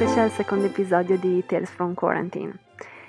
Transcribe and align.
Eccoci 0.00 0.18
al 0.18 0.30
secondo 0.30 0.64
episodio 0.64 1.18
di 1.18 1.44
Tales 1.44 1.68
from 1.68 1.92
Quarantine. 1.92 2.54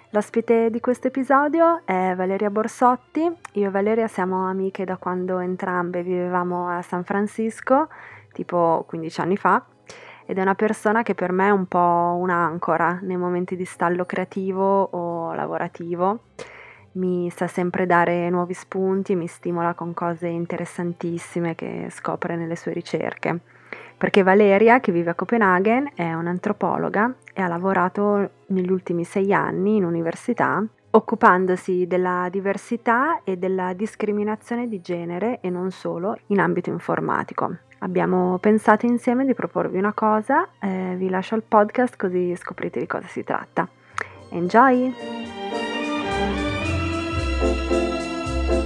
L'ospite 0.10 0.70
di 0.70 0.82
questo 0.82 1.08
episodio 1.08 1.84
è 1.86 2.14
Valeria 2.18 2.50
Borsotti. 2.50 3.22
Io 3.54 3.68
e 3.68 3.72
Valeria 3.72 4.10
siamo 4.10 4.46
amiche 4.46 4.84
da 4.84 4.98
quando 4.98 5.40
entrambe 5.40 6.04
vivevamo 6.04 6.68
a 6.68 6.82
San 6.82 7.06
Francisco, 7.06 7.88
tipo 8.34 8.84
15 8.90 9.22
anni 9.22 9.38
fa, 9.38 9.66
ed 10.26 10.38
è 10.38 10.42
una 10.42 10.54
persona 10.54 11.02
che 11.02 11.16
per 11.16 11.32
me 11.32 11.48
è 11.48 11.52
un 11.52 11.66
po' 11.66 11.78
un'ancora 12.20 13.00
nei 13.04 13.16
momenti 13.16 13.56
di 13.56 13.64
stallo 13.64 14.04
creativo 14.04 14.82
o 14.84 15.34
lavorativo. 15.34 16.24
Mi 16.96 17.30
sa 17.30 17.48
sempre 17.48 17.86
dare 17.86 18.30
nuovi 18.30 18.54
spunti, 18.54 19.16
mi 19.16 19.28
stimola 19.28 19.76
con 19.76 19.94
cose 19.94 20.28
interessantissime 20.28 21.56
che 21.56 21.88
scopre 21.90 22.36
nelle 22.36 22.58
sue 22.58 22.74
ricerche 22.74 23.51
perché 24.02 24.24
Valeria, 24.24 24.80
che 24.80 24.92
vive 24.92 25.12
a 25.12 25.14
Copenaghen, 25.14 25.92
è 25.94 26.12
un'antropologa 26.12 27.14
e 27.36 27.42
ha 27.44 27.48
lavorato 27.48 28.32
negli 28.48 28.72
ultimi 28.72 29.04
sei 29.04 29.32
anni 29.32 29.76
in 29.76 29.84
università 29.84 30.66
occupandosi 30.90 31.86
della 31.86 32.28
diversità 32.32 33.22
e 33.24 33.38
della 33.38 33.74
discriminazione 33.74 34.68
di 34.68 34.82
genere 34.82 35.40
e 35.40 35.52
non 35.52 35.70
solo 35.70 36.18
in 36.28 36.40
ambito 36.40 36.72
informatico. 36.72 37.58
Abbiamo 37.82 38.40
pensato 38.40 38.88
insieme 38.88 39.24
di 39.24 39.36
proporvi 39.36 39.78
una 39.78 39.94
cosa, 39.94 40.48
eh, 40.60 40.96
vi 40.98 41.08
lascio 41.08 41.36
il 41.36 41.44
podcast 41.48 41.96
così 41.96 42.36
scoprite 42.36 42.80
di 42.80 42.88
cosa 42.88 43.06
si 43.06 43.24
tratta. 43.24 43.70
Enjoy! 44.30 44.96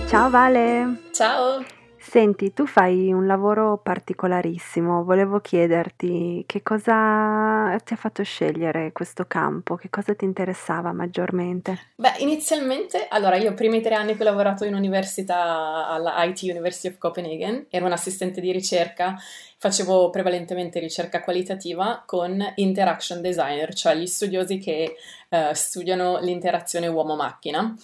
Ciao 0.07 0.29
Vale! 0.29 1.01
Ciao! 1.11 1.84
Senti, 2.07 2.53
tu 2.53 2.67
fai 2.67 3.11
un 3.11 3.25
lavoro 3.25 3.79
particolarissimo, 3.81 5.03
volevo 5.03 5.39
chiederti 5.39 6.43
che 6.45 6.61
cosa 6.61 7.75
ti 7.83 7.93
ha 7.93 7.95
fatto 7.95 8.23
scegliere 8.23 8.91
questo 8.91 9.25
campo, 9.25 9.75
che 9.75 9.89
cosa 9.89 10.13
ti 10.13 10.23
interessava 10.23 10.93
maggiormente? 10.93 11.93
Beh, 11.95 12.13
inizialmente, 12.19 13.07
allora 13.09 13.37
io 13.37 13.49
i 13.49 13.53
primi 13.55 13.81
tre 13.81 13.95
anni 13.95 14.15
che 14.15 14.21
ho 14.21 14.25
lavorato 14.25 14.65
in 14.65 14.75
università 14.75 15.87
alla 15.87 16.23
IT 16.23 16.43
University 16.43 16.89
of 16.89 16.99
Copenhagen, 16.99 17.65
ero 17.71 17.85
un 17.85 17.91
assistente 17.91 18.39
di 18.39 18.51
ricerca, 18.51 19.15
facevo 19.57 20.11
prevalentemente 20.11 20.79
ricerca 20.79 21.21
qualitativa 21.21 22.03
con 22.05 22.39
interaction 22.55 23.19
designer, 23.19 23.73
cioè 23.73 23.95
gli 23.95 24.05
studiosi 24.05 24.59
che 24.59 24.95
uh, 25.29 25.53
studiano 25.53 26.19
l'interazione 26.19 26.87
uomo-macchina. 26.87 27.75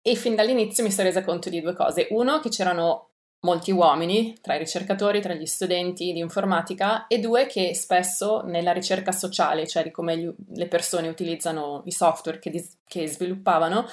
E 0.00 0.14
fin 0.14 0.34
dall'inizio 0.34 0.82
mi 0.82 0.90
sono 0.90 1.08
resa 1.08 1.22
conto 1.22 1.50
di 1.50 1.60
due 1.60 1.74
cose. 1.74 2.06
Uno, 2.10 2.40
che 2.40 2.48
c'erano 2.48 3.07
molti 3.40 3.70
uomini, 3.70 4.36
tra 4.40 4.54
i 4.54 4.58
ricercatori, 4.58 5.20
tra 5.20 5.34
gli 5.34 5.46
studenti 5.46 6.12
di 6.12 6.18
informatica, 6.18 7.06
e 7.06 7.18
due 7.18 7.46
che 7.46 7.74
spesso 7.74 8.42
nella 8.44 8.72
ricerca 8.72 9.12
sociale, 9.12 9.66
cioè 9.66 9.84
di 9.84 9.90
come 9.90 10.18
gli, 10.18 10.30
le 10.54 10.66
persone 10.66 11.08
utilizzano 11.08 11.82
i 11.84 11.92
software 11.92 12.38
che, 12.38 12.50
dis, 12.50 12.78
che 12.86 13.06
sviluppavano, 13.06 13.86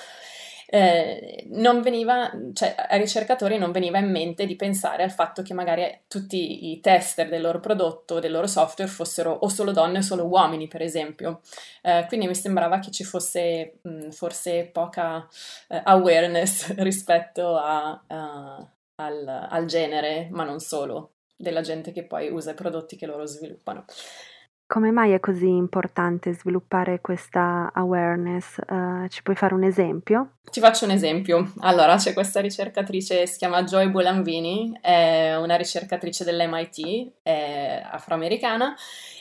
eh, 0.67 1.45
non 1.51 1.81
veniva, 1.81 2.31
cioè 2.53 2.75
ai 2.89 2.99
ricercatori 2.99 3.57
non 3.59 3.71
veniva 3.71 3.99
in 3.99 4.09
mente 4.09 4.47
di 4.47 4.55
pensare 4.55 5.03
al 5.03 5.11
fatto 5.11 5.43
che 5.43 5.53
magari 5.53 6.01
tutti 6.07 6.71
i 6.71 6.79
tester 6.79 7.29
del 7.29 7.41
loro 7.41 7.59
prodotto, 7.59 8.19
del 8.19 8.31
loro 8.31 8.47
software 8.47 8.89
fossero 8.89 9.31
o 9.31 9.47
solo 9.47 9.71
donne 9.71 9.99
o 9.99 10.01
solo 10.01 10.25
uomini, 10.25 10.67
per 10.67 10.81
esempio. 10.81 11.41
Eh, 11.83 12.05
quindi 12.07 12.27
mi 12.27 12.35
sembrava 12.35 12.79
che 12.79 12.89
ci 12.89 13.03
fosse 13.03 13.77
mh, 13.81 14.09
forse 14.09 14.69
poca 14.71 15.27
eh, 15.67 15.81
awareness 15.83 16.73
rispetto 16.81 17.55
a, 17.57 18.03
a 18.07 18.67
al, 18.95 19.27
al 19.27 19.65
genere, 19.65 20.27
ma 20.31 20.43
non 20.43 20.59
solo, 20.59 21.13
della 21.35 21.61
gente 21.61 21.91
che 21.91 22.05
poi 22.05 22.29
usa 22.29 22.51
i 22.51 22.55
prodotti 22.55 22.95
che 22.95 23.05
loro 23.05 23.25
sviluppano. 23.25 23.85
Come 24.67 24.89
mai 24.89 25.11
è 25.11 25.19
così 25.19 25.47
importante 25.47 26.33
sviluppare 26.33 26.99
questa 26.99 27.69
awareness? 27.71 28.57
Uh, 28.67 29.07
ci 29.09 29.21
puoi 29.21 29.35
fare 29.35 29.53
un 29.53 29.63
esempio? 29.63 30.37
Ti 30.49 30.59
faccio 30.59 30.85
un 30.85 30.91
esempio. 30.91 31.53
Allora, 31.59 31.97
c'è 31.97 32.13
questa 32.13 32.41
ricercatrice, 32.41 33.27
si 33.27 33.37
chiama 33.37 33.63
Joy 33.63 33.89
Bolanvini, 33.89 34.75
è 34.81 35.35
una 35.35 35.55
ricercatrice 35.55 36.23
dell'MIT, 36.23 37.11
è 37.21 37.83
afroamericana, 37.85 38.75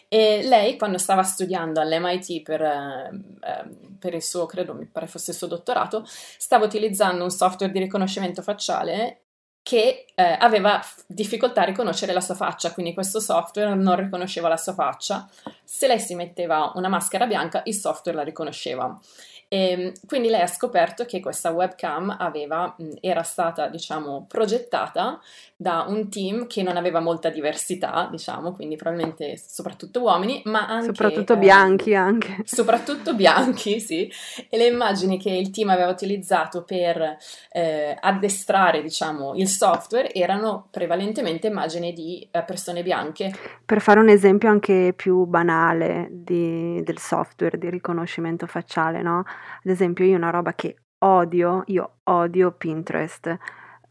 e 0.09 0.43
lei 0.45 0.79
quando 0.79 0.97
stava 0.97 1.23
studiando 1.23 1.79
all'MIT 1.79 2.43
per, 2.43 2.63
eh, 2.63 3.11
per 3.99 4.15
il 4.15 4.23
suo, 4.23 4.47
credo, 4.47 4.73
mi 4.73 4.87
pare 4.87 5.09
fosse 5.09 5.33
il 5.33 5.37
suo 5.37 5.47
dottorato, 5.47 6.05
stava 6.07 6.65
utilizzando 6.65 7.23
un 7.23 7.31
software 7.31 7.71
di 7.71 7.81
riconoscimento 7.81 8.41
facciale 8.41 9.24
che 9.65 10.05
eh, 10.15 10.23
aveva 10.23 10.79
difficoltà 11.07 11.63
a 11.63 11.65
riconoscere 11.65 12.13
la 12.13 12.21
sua 12.21 12.35
faccia, 12.35 12.75
quindi 12.75 12.93
questo 12.93 13.19
software 13.19 13.75
non 13.75 13.97
riconosceva 13.97 14.47
la 14.47 14.59
sua 14.59 14.75
faccia. 14.75 15.27
Se 15.65 15.87
lei 15.87 15.99
si 15.99 16.15
metteva 16.15 16.71
una 16.75 16.89
maschera 16.89 17.27
bianca, 17.27 17.63
il 17.65 17.75
software 17.75 18.19
la 18.19 18.25
riconosceva. 18.25 18.95
E, 19.55 19.71
ehm, 19.71 19.93
quindi 20.07 20.29
lei 20.29 20.41
ha 20.41 20.49
scoperto 20.49 21.05
che 21.05 21.21
questa 21.21 21.51
webcam 21.51 22.17
aveva, 22.19 22.75
era 23.01 23.23
stata, 23.23 23.69
diciamo, 23.69 24.27
progettata 24.29 25.21
da 25.57 25.85
un 25.87 26.11
team 26.11 26.49
che 26.49 26.65
non 26.65 26.77
aveva 26.77 26.99
molta 26.99 27.29
diversità, 27.29 28.09
diciamo, 28.11 28.53
quindi 28.53 28.75
probabilmente 28.75 29.37
soprattutto 29.39 30.03
uomini, 30.03 30.43
ma 30.47 30.67
anche... 30.67 30.87
Soprattutto 30.87 31.35
eh, 31.35 31.39
bianchi 31.39 31.95
anche. 31.95 32.39
Soprattutto 32.45 33.15
bianchi, 33.15 33.79
sì. 33.79 34.11
E 34.49 34.57
le 34.57 34.67
immagini 34.67 35.19
che 35.19 35.31
il 35.31 35.51
team 35.51 35.69
aveva 35.69 35.91
utilizzato 35.91 36.65
per 36.65 37.17
eh, 37.53 37.97
addestrare, 37.99 38.83
diciamo, 38.83 39.35
il 39.37 39.47
software 39.47 40.13
erano 40.13 40.67
prevalentemente 40.71 41.47
immagini 41.47 41.93
di 41.93 42.27
eh, 42.31 42.43
persone 42.43 42.83
bianche. 42.83 43.33
Per 43.65 43.81
fare 43.81 44.01
un 44.01 44.09
esempio 44.09 44.49
anche 44.51 44.93
più 44.97 45.25
banale 45.25 46.09
di, 46.11 46.83
del 46.83 46.99
software 46.99 47.57
di 47.57 47.71
riconoscimento 47.71 48.47
facciale, 48.47 49.01
no? 49.01 49.23
Ad 49.63 49.71
esempio 49.71 50.05
io 50.05 50.17
una 50.17 50.31
roba 50.31 50.55
che 50.55 50.77
odio, 50.99 51.63
io 51.67 51.99
odio 52.05 52.53
Pinterest 52.53 53.39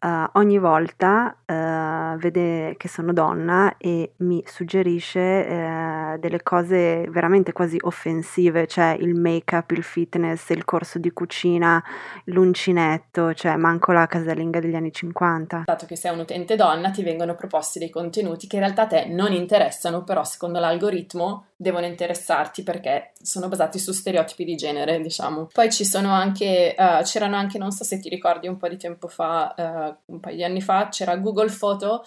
uh, 0.03 0.29
ogni 0.33 0.59
volta 0.59 1.35
uh, 1.45 2.17
vede 2.17 2.75
che 2.77 2.87
sono 2.87 3.13
donna 3.13 3.75
e 3.77 4.13
mi 4.17 4.43
suggerisce 4.45 5.19
uh, 5.19 6.19
delle 6.19 6.43
cose 6.43 7.07
veramente 7.09 7.53
quasi 7.53 7.77
offensive, 7.81 8.67
cioè 8.67 8.95
il 8.99 9.15
make-up, 9.15 9.71
il 9.71 9.83
fitness, 9.83 10.49
il 10.49 10.65
corso 10.65 10.99
di 10.99 11.11
cucina, 11.11 11.83
l'uncinetto, 12.25 13.33
cioè 13.33 13.55
manco 13.55 13.91
la 13.91 14.05
casalinga 14.05 14.59
degli 14.59 14.75
anni 14.75 14.91
50. 14.91 15.63
Dato 15.65 15.85
che 15.85 15.95
sei 15.95 16.11
un 16.11 16.19
utente 16.19 16.55
donna 16.55 16.91
ti 16.91 17.03
vengono 17.03 17.35
proposti 17.35 17.79
dei 17.79 17.89
contenuti 17.89 18.47
che 18.47 18.57
in 18.57 18.63
realtà 18.63 18.83
a 18.83 18.87
te 18.87 19.05
non 19.07 19.31
interessano, 19.31 20.03
però 20.03 20.23
secondo 20.23 20.59
l'algoritmo 20.59 21.45
devono 21.63 21.88
interessarti 21.88 22.62
perché 22.62 23.13
sono 23.19 23.47
basati 23.47 23.79
su 23.79 23.91
stereotipi 23.91 24.44
di 24.44 24.56
genere, 24.56 25.01
diciamo. 25.01 25.47
Poi 25.51 25.72
ci 25.72 25.85
sono 25.85 26.12
anche, 26.12 26.75
uh, 26.78 27.01
c'erano 27.03 27.35
anche, 27.38 27.57
non 27.57 27.72
so 27.72 27.84
se 27.84 28.00
ti 28.00 28.09
ricordi 28.09 28.47
un 28.47 28.57
po' 28.57 28.68
di 28.68 28.78
tempo 28.78 29.07
fa, 29.07 29.56
uh, 29.57 30.13
un 30.13 30.19
paio 30.19 30.35
di 30.35 30.44
anni 30.44 30.62
fa, 30.62 30.90
c'era 30.90 31.16
Google 31.18 31.51
Photo 31.57 32.03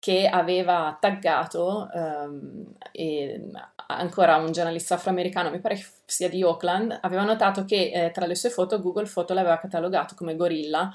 che 0.00 0.28
aveva 0.28 0.96
taggato 1.00 1.88
um, 1.92 2.64
e 2.92 3.50
ancora 3.88 4.36
un 4.36 4.52
giornalista 4.52 4.94
afroamericano, 4.94 5.50
mi 5.50 5.60
pare 5.60 5.74
che 5.74 5.84
sia 6.04 6.28
di 6.28 6.42
Oakland, 6.42 6.98
aveva 7.00 7.24
notato 7.24 7.64
che 7.64 7.90
eh, 7.92 8.10
tra 8.12 8.26
le 8.26 8.34
sue 8.36 8.50
foto 8.50 8.80
Google 8.80 9.08
Photo 9.12 9.34
l'aveva 9.34 9.58
catalogato 9.58 10.14
come 10.14 10.36
gorilla. 10.36 10.92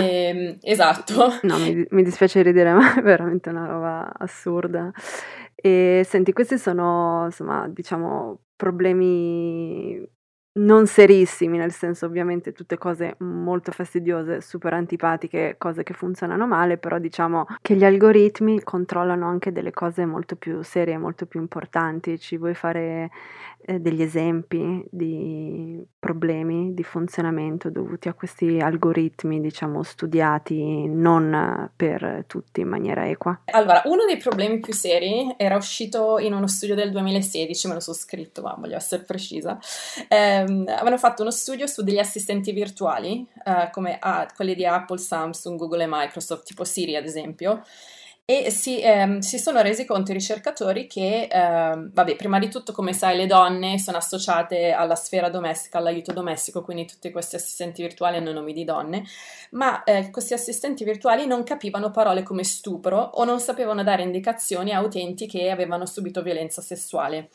e, 0.00 0.04
ehm, 0.28 0.58
esatto. 0.60 1.38
No, 1.42 1.58
mi, 1.58 1.84
mi 1.90 2.02
dispiace 2.02 2.42
ridere, 2.42 2.72
ma 2.72 2.94
è 2.94 3.02
veramente 3.02 3.48
una 3.48 3.66
roba 3.66 4.12
assurda. 4.16 4.92
E 5.60 6.02
senti, 6.06 6.32
questi 6.32 6.56
sono, 6.56 7.24
insomma, 7.26 7.66
diciamo, 7.68 8.42
problemi 8.54 10.00
non 10.60 10.86
serissimi, 10.86 11.56
nel 11.58 11.72
senso 11.72 12.06
ovviamente 12.06 12.52
tutte 12.52 12.78
cose 12.78 13.14
molto 13.20 13.70
fastidiose, 13.72 14.40
super 14.40 14.72
antipatiche, 14.74 15.54
cose 15.58 15.82
che 15.82 15.94
funzionano 15.94 16.46
male, 16.46 16.78
però 16.78 16.98
diciamo 16.98 17.46
che 17.60 17.74
gli 17.76 17.84
algoritmi 17.84 18.62
controllano 18.62 19.26
anche 19.28 19.52
delle 19.52 19.70
cose 19.72 20.04
molto 20.06 20.36
più 20.36 20.62
serie, 20.62 20.96
molto 20.98 21.26
più 21.26 21.40
importanti. 21.40 22.18
Ci 22.18 22.36
vuoi 22.36 22.54
fare 22.54 23.10
eh, 23.60 23.78
degli 23.80 24.02
esempi 24.02 24.84
di 24.90 25.84
problemi 25.98 26.74
di 26.74 26.82
funzionamento 26.82 27.70
dovuti 27.70 28.08
a 28.08 28.14
questi 28.14 28.58
algoritmi, 28.58 29.40
diciamo, 29.40 29.82
studiati 29.82 30.86
non 30.86 31.70
per 31.76 32.24
tutti 32.26 32.60
in 32.60 32.68
maniera 32.68 33.08
equa? 33.08 33.40
Allora, 33.46 33.82
uno 33.84 34.04
dei 34.06 34.16
problemi 34.16 34.60
più 34.60 34.72
seri 34.72 35.34
era 35.36 35.56
uscito 35.56 36.18
in 36.18 36.32
uno 36.32 36.46
studio 36.46 36.74
del 36.74 36.90
2016, 36.90 37.68
me 37.68 37.74
lo 37.74 37.80
so 37.80 37.92
scritto, 37.92 38.42
ma 38.42 38.54
voglio 38.58 38.76
essere 38.76 39.02
precisa. 39.02 39.58
Eh, 40.08 40.16
avevano 40.16 40.98
fatto 40.98 41.22
uno 41.22 41.30
studio 41.30 41.66
su 41.66 41.82
degli 41.82 41.98
assistenti 41.98 42.52
virtuali, 42.52 43.26
eh, 43.44 43.70
come 43.70 43.98
ah, 44.00 44.26
quelli 44.34 44.54
di 44.54 44.64
Apple, 44.64 44.98
Samsung, 44.98 45.58
Google 45.58 45.84
e 45.84 45.88
Microsoft, 45.88 46.44
tipo 46.44 46.64
Siri 46.64 46.96
ad 46.96 47.04
esempio, 47.04 47.62
e 48.30 48.50
si, 48.50 48.78
ehm, 48.82 49.20
si, 49.20 49.38
sono 49.38 49.62
resi 49.62 49.86
conto 49.86 50.10
i 50.10 50.14
ricercatori 50.14 50.86
che, 50.86 51.28
ehm, 51.30 51.92
vabbè, 51.94 52.14
prima 52.14 52.38
di 52.38 52.50
tutto, 52.50 52.72
come 52.72 52.92
sai, 52.92 53.16
le 53.16 53.24
donne 53.24 53.78
sono 53.78 53.96
associate 53.96 54.72
alla 54.72 54.96
sfera 54.96 55.30
domestica, 55.30 55.78
all'aiuto 55.78 56.12
domestico, 56.12 56.60
quindi 56.62 56.84
tutti 56.84 57.10
questi 57.10 57.36
assistenti 57.36 57.80
virtuali 57.80 58.18
hanno 58.18 58.32
nomi 58.32 58.52
di 58.52 58.64
donne, 58.64 59.02
ma 59.52 59.82
eh, 59.82 60.10
questi 60.10 60.34
assistenti 60.34 60.84
virtuali 60.84 61.26
non 61.26 61.42
capivano 61.42 61.90
parole 61.90 62.22
come 62.22 62.44
stupro 62.44 62.98
o 62.98 63.24
non 63.24 63.40
sapevano 63.40 63.82
dare 63.82 64.02
indicazioni 64.02 64.74
a 64.74 64.82
utenti 64.82 65.26
che 65.26 65.48
avevano 65.48 65.86
subito 65.86 66.20
violenza 66.20 66.60
sessuale. 66.60 67.30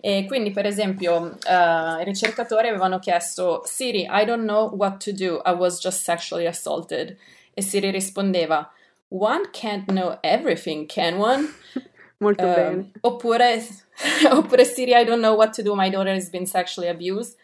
E 0.00 0.24
quindi, 0.26 0.50
per 0.50 0.64
esempio, 0.64 1.36
eh, 1.46 2.00
i 2.00 2.04
ricercatori 2.04 2.68
avevano 2.68 2.98
chiesto 3.00 3.60
Siri, 3.66 4.08
I 4.10 4.24
don't 4.24 4.44
know 4.44 4.74
what 4.74 5.04
to 5.04 5.12
do, 5.12 5.42
I 5.44 5.52
was 5.52 5.78
just 5.78 6.02
sexually 6.02 6.46
assaulted. 6.46 7.14
E 7.52 7.60
Siri 7.60 7.90
rispondeva 7.90 8.66
One 9.10 9.50
can't 9.52 9.90
know 9.90 10.18
everything, 10.22 10.86
can 10.86 11.18
one? 11.18 11.48
Molto 12.20 12.44
uh, 12.44 12.54
bene. 12.54 12.90
Oppure, 13.00 13.62
oppure 14.30 14.64
Siri, 14.64 14.94
I 14.94 15.04
don't 15.04 15.20
know 15.20 15.34
what 15.34 15.52
to 15.54 15.62
do, 15.62 15.74
my 15.74 15.88
daughter 15.88 16.12
has 16.12 16.28
been 16.30 16.46
sexually 16.46 16.88
abused. 16.88 17.36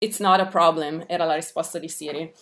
It's 0.00 0.18
not 0.18 0.40
a 0.40 0.46
problem, 0.46 1.04
era 1.08 1.24
la 1.24 1.34
risposta 1.34 1.78
di 1.78 1.88
Siri. 1.88 2.32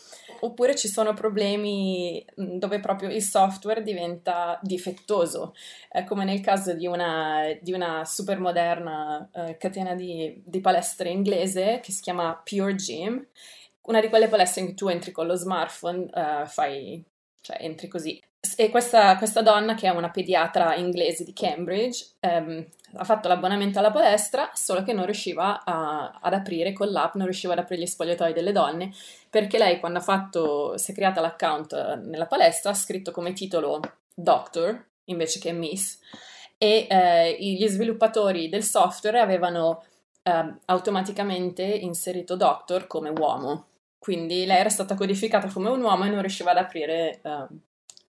Oppure 0.40 0.74
ci 0.74 0.88
sono 0.88 1.12
problemi 1.12 2.24
mm, 2.40 2.58
dove 2.58 2.80
proprio 2.80 3.10
il 3.10 3.22
software 3.22 3.82
diventa 3.82 4.58
difettoso, 4.62 5.54
eh, 5.90 6.04
come 6.04 6.24
nel 6.24 6.40
caso 6.40 6.72
di 6.72 6.86
una, 6.86 7.56
di 7.60 7.72
una 7.72 8.04
super 8.04 8.40
moderna 8.40 9.28
eh, 9.32 9.56
catena 9.58 9.94
di, 9.94 10.42
di 10.44 10.60
palestre 10.60 11.10
inglese 11.10 11.80
che 11.82 11.92
si 11.92 12.00
chiama 12.00 12.40
Pure 12.42 12.74
Gym 12.74 13.26
una 13.82 14.00
di 14.00 14.08
quelle 14.08 14.28
palestre 14.28 14.60
in 14.60 14.66
cui 14.68 14.76
tu 14.76 14.88
entri 14.88 15.10
con 15.10 15.26
lo 15.26 15.34
smartphone, 15.34 16.08
uh, 16.12 16.46
fai, 16.46 17.04
cioè 17.42 17.58
entri 17.60 17.88
così. 17.88 18.20
E 18.56 18.70
questa, 18.70 19.16
questa, 19.18 19.42
donna, 19.42 19.74
che 19.74 19.86
è 19.86 19.90
una 19.90 20.10
pediatra 20.10 20.74
inglese 20.74 21.22
di 21.22 21.32
Cambridge, 21.32 22.14
ehm, 22.20 22.66
ha 22.94 23.04
fatto 23.04 23.28
l'abbonamento 23.28 23.78
alla 23.78 23.92
palestra, 23.92 24.50
solo 24.52 24.82
che 24.82 24.92
non 24.92 25.04
riusciva 25.04 25.62
a, 25.64 26.18
ad 26.20 26.32
aprire 26.34 26.72
con 26.72 26.88
l'app, 26.88 27.14
non 27.14 27.26
riusciva 27.26 27.52
ad 27.52 27.60
aprire 27.60 27.82
gli 27.82 27.86
spogliatoi 27.86 28.32
delle 28.32 28.52
donne, 28.52 28.92
perché 29.30 29.58
lei 29.58 29.78
quando 29.78 29.98
ha 29.98 30.02
fatto, 30.02 30.76
si 30.76 30.90
è 30.90 30.94
creata 30.94 31.20
l'account 31.20 31.72
eh, 31.72 31.96
nella 31.96 32.26
palestra, 32.26 32.70
ha 32.70 32.74
scritto 32.74 33.12
come 33.12 33.32
titolo 33.32 33.80
Doctor 34.14 34.86
invece 35.06 35.38
che 35.38 35.52
Miss, 35.52 35.98
e 36.58 36.86
eh, 36.88 37.36
gli 37.38 37.66
sviluppatori 37.66 38.48
del 38.48 38.62
software 38.62 39.20
avevano 39.20 39.84
eh, 40.22 40.54
automaticamente 40.66 41.62
inserito 41.62 42.36
Doctor 42.36 42.86
come 42.86 43.10
uomo. 43.10 43.66
Quindi 44.02 44.46
lei 44.46 44.58
era 44.58 44.68
stata 44.68 44.96
codificata 44.96 45.46
come 45.46 45.68
un 45.68 45.80
uomo 45.80 46.04
e 46.04 46.08
non 46.08 46.22
riusciva 46.22 46.50
ad 46.50 46.56
aprire 46.56 47.20
uh, 47.22 47.46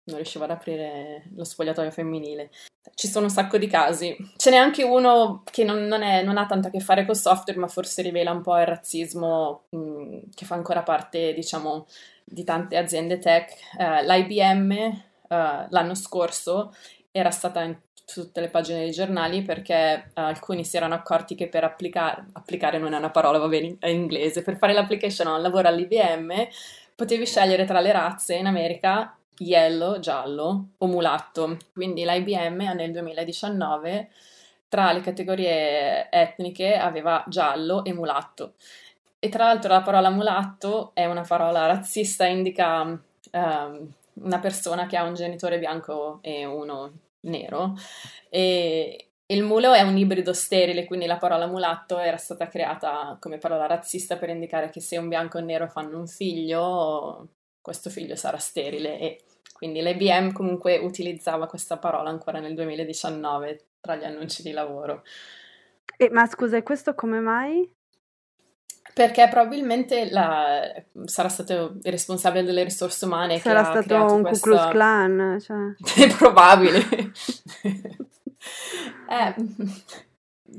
non 0.05 0.15
riusciva 0.15 0.45
ad 0.45 0.49
aprire 0.49 1.25
lo 1.35 1.43
spogliatoio 1.43 1.91
femminile. 1.91 2.49
Ci 2.95 3.07
sono 3.07 3.25
un 3.25 3.31
sacco 3.31 3.59
di 3.59 3.67
casi. 3.67 4.15
Ce 4.35 4.49
n'è 4.49 4.55
anche 4.55 4.81
uno 4.81 5.43
che 5.51 5.63
non, 5.63 5.85
non, 5.85 6.01
è, 6.01 6.23
non 6.23 6.37
ha 6.37 6.47
tanto 6.47 6.69
a 6.69 6.71
che 6.71 6.79
fare 6.79 7.05
col 7.05 7.15
software, 7.15 7.59
ma 7.59 7.67
forse 7.67 8.01
rivela 8.01 8.31
un 8.31 8.41
po' 8.41 8.57
il 8.57 8.65
razzismo 8.65 9.65
mh, 9.69 10.17
che 10.33 10.45
fa 10.45 10.55
ancora 10.55 10.81
parte, 10.81 11.33
diciamo, 11.33 11.85
di 12.23 12.43
tante 12.43 12.77
aziende 12.77 13.19
tech. 13.19 13.51
Uh, 13.77 14.03
L'IBM 14.03 14.71
uh, 14.71 15.65
l'anno 15.69 15.93
scorso 15.93 16.73
era 17.11 17.29
stata 17.29 17.61
in 18.05 18.23
tutte 18.23 18.41
le 18.41 18.49
pagine 18.49 18.79
dei 18.79 18.91
giornali 18.91 19.41
perché 19.41 20.11
uh, 20.15 20.21
alcuni 20.21 20.63
si 20.63 20.77
erano 20.77 20.93
accorti 20.93 21.35
che 21.35 21.47
per 21.47 21.63
applicare, 21.63 22.25
applicare 22.33 22.77
non 22.77 22.93
è 22.93 22.97
una 22.97 23.09
parola, 23.09 23.37
va 23.37 23.47
bene, 23.47 23.77
è 23.79 23.89
inglese, 23.89 24.41
per 24.41 24.57
fare 24.57 24.73
l'application 24.73 25.27
a 25.27 25.35
un 25.35 25.41
lavoro 25.41 25.67
all'IBM 25.67 26.47
potevi 26.95 27.25
scegliere 27.25 27.65
tra 27.65 27.81
le 27.81 27.91
razze 27.91 28.35
in 28.35 28.45
America 28.45 29.15
yellow, 29.37 29.99
giallo 29.99 30.67
o 30.77 30.87
mulatto. 30.87 31.57
Quindi 31.73 32.05
l'IBM 32.05 32.73
nel 32.75 32.91
2019 32.91 34.09
tra 34.69 34.91
le 34.91 35.01
categorie 35.01 36.09
etniche 36.09 36.75
aveva 36.75 37.23
giallo 37.27 37.83
e 37.83 37.93
mulatto. 37.93 38.53
E 39.19 39.29
tra 39.29 39.45
l'altro 39.45 39.73
la 39.73 39.81
parola 39.81 40.09
mulatto 40.09 40.91
è 40.93 41.05
una 41.05 41.23
parola 41.23 41.65
razzista, 41.65 42.25
indica 42.25 42.81
um, 42.81 43.93
una 44.13 44.39
persona 44.39 44.85
che 44.85 44.97
ha 44.97 45.03
un 45.03 45.13
genitore 45.13 45.59
bianco 45.59 46.19
e 46.21 46.45
uno 46.45 46.91
nero. 47.25 47.73
E 48.29 49.09
il 49.27 49.43
mulo 49.43 49.73
è 49.73 49.81
un 49.81 49.97
ibrido 49.97 50.33
sterile, 50.33 50.85
quindi 50.85 51.05
la 51.05 51.17
parola 51.17 51.47
mulatto 51.47 51.97
era 51.97 52.17
stata 52.17 52.47
creata 52.47 53.17
come 53.19 53.37
parola 53.37 53.65
razzista 53.65 54.17
per 54.17 54.29
indicare 54.29 54.69
che 54.69 54.81
se 54.81 54.97
un 54.97 55.07
bianco 55.07 55.37
e 55.37 55.41
un 55.41 55.47
nero 55.47 55.67
fanno 55.67 55.97
un 55.97 56.07
figlio, 56.07 57.29
questo 57.61 57.89
figlio 57.89 58.15
sarà 58.15 58.37
sterile 58.37 58.99
e 58.99 59.23
quindi 59.53 59.81
l'IBM 59.81 60.31
comunque 60.31 60.77
utilizzava 60.77 61.47
questa 61.47 61.77
parola 61.77 62.09
ancora 62.09 62.39
nel 62.39 62.53
2019 62.53 63.67
tra 63.79 63.95
gli 63.95 64.03
annunci 64.03 64.43
di 64.43 64.51
lavoro. 64.51 65.03
Eh, 65.97 66.09
ma 66.11 66.25
scusa, 66.25 66.57
e 66.57 66.63
questo 66.63 66.93
come 66.93 67.19
mai? 67.19 67.74
Perché 68.95 69.27
probabilmente 69.27 70.09
la, 70.09 70.71
sarà 71.03 71.27
stato 71.27 71.73
il 71.83 71.91
responsabile 71.91 72.45
delle 72.45 72.63
risorse 72.63 73.03
umane 73.03 73.39
sarà 73.39 73.61
che 73.61 73.67
ha 73.67 73.81
stato 73.81 74.13
un 74.13 74.21
questa... 74.21 74.49
Ku 74.49 74.55
Klux 74.55 74.71
Klan, 74.71 75.37
cioè. 75.41 76.05
È 76.05 76.07
probabile. 76.15 76.79
eh, 79.09 79.35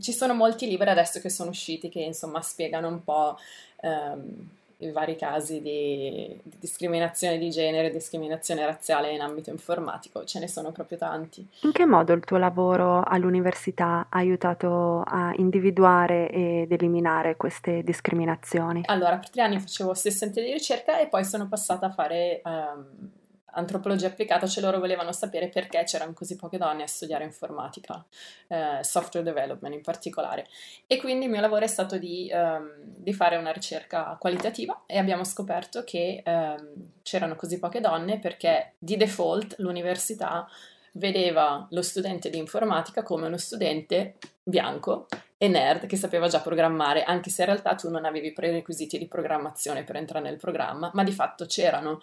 ci 0.02 0.12
sono 0.12 0.34
molti 0.34 0.66
libri 0.66 0.90
adesso 0.90 1.18
che 1.20 1.30
sono 1.30 1.48
usciti 1.48 1.88
che 1.88 2.00
insomma 2.00 2.42
spiegano 2.42 2.88
un 2.88 3.02
po' 3.02 3.38
ehm, 3.80 4.48
i 4.78 4.90
vari 4.90 5.16
casi 5.16 5.62
di, 5.62 6.38
di, 6.42 6.56
discriminazione 6.58 7.38
di 7.38 7.48
genere, 7.50 7.90
discriminazione 7.90 8.66
razziale 8.66 9.12
in 9.12 9.20
ambito 9.20 9.50
informatico, 9.50 10.24
ce 10.24 10.38
ne 10.38 10.48
sono 10.48 10.72
proprio 10.72 10.98
tanti. 10.98 11.46
In 11.62 11.72
che 11.72 11.86
modo 11.86 12.12
il 12.12 12.24
tuo 12.24 12.36
lavoro 12.36 13.02
all'università 13.02 14.06
ha 14.08 14.18
aiutato 14.18 15.02
a 15.06 15.32
individuare 15.36 16.28
ed 16.30 16.72
eliminare 16.72 17.36
queste 17.36 17.82
discriminazioni? 17.82 18.82
Allora, 18.86 19.16
per 19.16 19.30
tre 19.30 19.42
anni 19.42 19.58
facevo 19.58 19.90
assistente 19.90 20.42
di 20.42 20.52
ricerca 20.52 20.98
e 20.98 21.06
poi 21.06 21.24
sono 21.24 21.48
passata 21.48 21.86
a 21.86 21.90
fare 21.90 22.42
um, 22.44 23.10
antropologia 23.56 24.06
applicata, 24.06 24.46
cioè 24.46 24.62
loro 24.62 24.78
volevano 24.78 25.12
sapere 25.12 25.48
perché 25.48 25.82
c'erano 25.84 26.12
così 26.12 26.36
poche 26.36 26.58
donne 26.58 26.82
a 26.82 26.86
studiare 26.86 27.24
informatica, 27.24 28.04
eh, 28.48 28.78
software 28.82 29.24
development 29.24 29.74
in 29.74 29.82
particolare. 29.82 30.46
E 30.86 30.98
quindi 30.98 31.24
il 31.24 31.30
mio 31.30 31.40
lavoro 31.40 31.64
è 31.64 31.68
stato 31.68 31.98
di, 31.98 32.30
um, 32.32 32.70
di 32.78 33.12
fare 33.12 33.36
una 33.36 33.52
ricerca 33.52 34.16
qualitativa 34.18 34.84
e 34.86 34.98
abbiamo 34.98 35.24
scoperto 35.24 35.84
che 35.84 36.22
um, 36.24 36.90
c'erano 37.02 37.34
così 37.34 37.58
poche 37.58 37.80
donne 37.80 38.18
perché 38.18 38.74
di 38.78 38.96
default 38.96 39.56
l'università 39.58 40.48
vedeva 40.92 41.66
lo 41.70 41.82
studente 41.82 42.30
di 42.30 42.38
informatica 42.38 43.02
come 43.02 43.26
uno 43.26 43.36
studente 43.36 44.16
bianco 44.42 45.06
e 45.38 45.48
nerd 45.48 45.86
che 45.86 45.96
sapeva 45.96 46.28
già 46.28 46.40
programmare, 46.40 47.04
anche 47.04 47.30
se 47.30 47.42
in 47.42 47.48
realtà 47.48 47.74
tu 47.74 47.90
non 47.90 48.04
avevi 48.04 48.32
prerequisiti 48.32 48.98
di 48.98 49.06
programmazione 49.06 49.84
per 49.84 49.96
entrare 49.96 50.24
nel 50.24 50.38
programma, 50.38 50.90
ma 50.94 51.04
di 51.04 51.12
fatto 51.12 51.46
c'erano. 51.46 52.00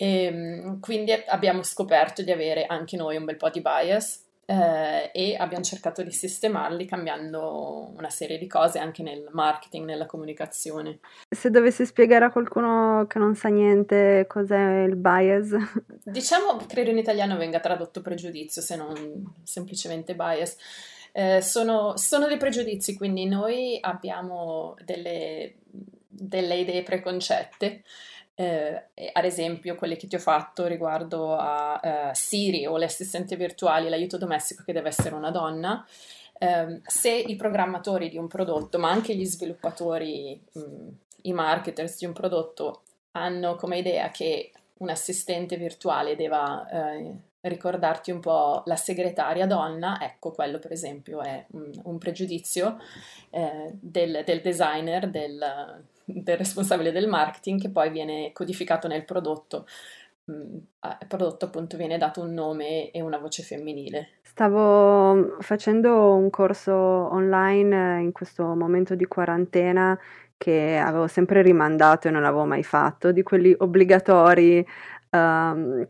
E, 0.00 0.22
ehm, 0.22 0.78
quindi 0.78 1.12
abbiamo 1.12 1.64
scoperto 1.64 2.22
di 2.22 2.30
avere 2.30 2.66
anche 2.66 2.96
noi 2.96 3.16
un 3.16 3.24
bel 3.24 3.36
po' 3.36 3.50
di 3.50 3.60
bias 3.60 4.26
eh, 4.50 5.10
e 5.12 5.34
abbiamo 5.36 5.64
cercato 5.64 6.02
di 6.04 6.12
sistemarli 6.12 6.86
cambiando 6.86 7.92
una 7.96 8.08
serie 8.08 8.38
di 8.38 8.46
cose 8.46 8.78
anche 8.78 9.02
nel 9.02 9.28
marketing, 9.32 9.84
nella 9.84 10.06
comunicazione. 10.06 11.00
Se 11.28 11.50
dovessi 11.50 11.84
spiegare 11.84 12.26
a 12.26 12.30
qualcuno 12.30 13.06
che 13.08 13.18
non 13.18 13.34
sa 13.34 13.48
niente 13.48 14.24
cos'è 14.28 14.84
il 14.84 14.94
bias? 14.94 15.54
Diciamo, 16.04 16.56
credo 16.68 16.90
in 16.90 16.98
italiano 16.98 17.36
venga 17.36 17.58
tradotto 17.58 18.00
pregiudizio, 18.00 18.62
se 18.62 18.76
non 18.76 19.34
semplicemente 19.42 20.14
bias. 20.14 20.56
Eh, 21.10 21.42
sono, 21.42 21.96
sono, 21.96 22.28
dei 22.28 22.36
pregiudizi, 22.36 22.96
quindi 22.96 23.26
noi 23.26 23.78
abbiamo 23.80 24.76
delle, 24.84 25.56
delle 26.06 26.56
idee 26.56 26.84
preconcette 26.84 27.82
eh, 28.40 29.10
ad 29.12 29.24
esempio 29.24 29.74
quelle 29.74 29.96
che 29.96 30.06
ti 30.06 30.14
ho 30.14 30.20
fatto 30.20 30.66
riguardo 30.66 31.34
a 31.34 31.80
eh, 31.82 32.14
Siri 32.14 32.66
o 32.66 32.76
le 32.76 32.84
assistenti 32.84 33.34
virtuali, 33.34 33.88
l'aiuto 33.88 34.16
domestico 34.16 34.62
che 34.64 34.72
deve 34.72 34.90
essere 34.90 35.16
una 35.16 35.32
donna, 35.32 35.84
eh, 36.38 36.80
se 36.86 37.10
i 37.10 37.34
programmatori 37.34 38.08
di 38.08 38.16
un 38.16 38.28
prodotto, 38.28 38.78
ma 38.78 38.90
anche 38.90 39.16
gli 39.16 39.24
sviluppatori, 39.24 40.40
mh, 40.52 40.88
i 41.22 41.32
marketers 41.32 41.98
di 41.98 42.06
un 42.06 42.12
prodotto 42.12 42.82
hanno 43.12 43.56
come 43.56 43.78
idea 43.78 44.08
che 44.10 44.52
un 44.74 44.88
assistente 44.88 45.56
virtuale 45.56 46.14
deva 46.14 46.68
eh, 46.68 47.12
ricordarti 47.40 48.12
un 48.12 48.20
po' 48.20 48.62
la 48.66 48.76
segretaria 48.76 49.46
donna, 49.46 49.98
ecco 50.00 50.30
quello 50.30 50.60
per 50.60 50.70
esempio 50.70 51.22
è 51.22 51.44
un, 51.50 51.72
un 51.82 51.98
pregiudizio 51.98 52.78
eh, 53.30 53.72
del, 53.72 54.22
del 54.24 54.40
designer, 54.40 55.10
del 55.10 55.86
del 56.08 56.36
responsabile 56.36 56.90
del 56.90 57.06
marketing 57.06 57.60
che 57.60 57.70
poi 57.70 57.90
viene 57.90 58.32
codificato 58.32 58.88
nel 58.88 59.04
prodotto. 59.04 59.66
Mm, 60.30 60.56
al 60.80 61.06
prodotto 61.06 61.46
appunto 61.46 61.76
viene 61.76 61.98
dato 61.98 62.22
un 62.22 62.32
nome 62.32 62.90
e 62.90 63.00
una 63.00 63.18
voce 63.18 63.42
femminile. 63.42 64.18
Stavo 64.22 65.36
facendo 65.40 66.14
un 66.14 66.30
corso 66.30 66.74
online 66.74 68.00
in 68.00 68.12
questo 68.12 68.54
momento 68.54 68.94
di 68.94 69.06
quarantena 69.06 69.98
che 70.36 70.78
avevo 70.78 71.08
sempre 71.08 71.42
rimandato 71.42 72.08
e 72.08 72.10
non 72.10 72.24
avevo 72.24 72.44
mai 72.44 72.62
fatto, 72.62 73.10
di 73.10 73.22
quelli 73.22 73.54
obbligatori 73.58 74.64
um, 75.10 75.86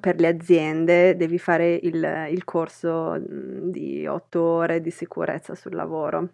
per 0.00 0.20
le 0.20 0.26
aziende 0.26 1.16
devi 1.16 1.38
fare 1.38 1.72
il, 1.74 2.26
il 2.30 2.44
corso 2.44 3.16
mhmm, 3.18 3.70
di 3.70 4.06
otto 4.06 4.40
ore 4.42 4.80
di 4.82 4.90
sicurezza 4.90 5.54
sul 5.54 5.74
lavoro 5.74 6.28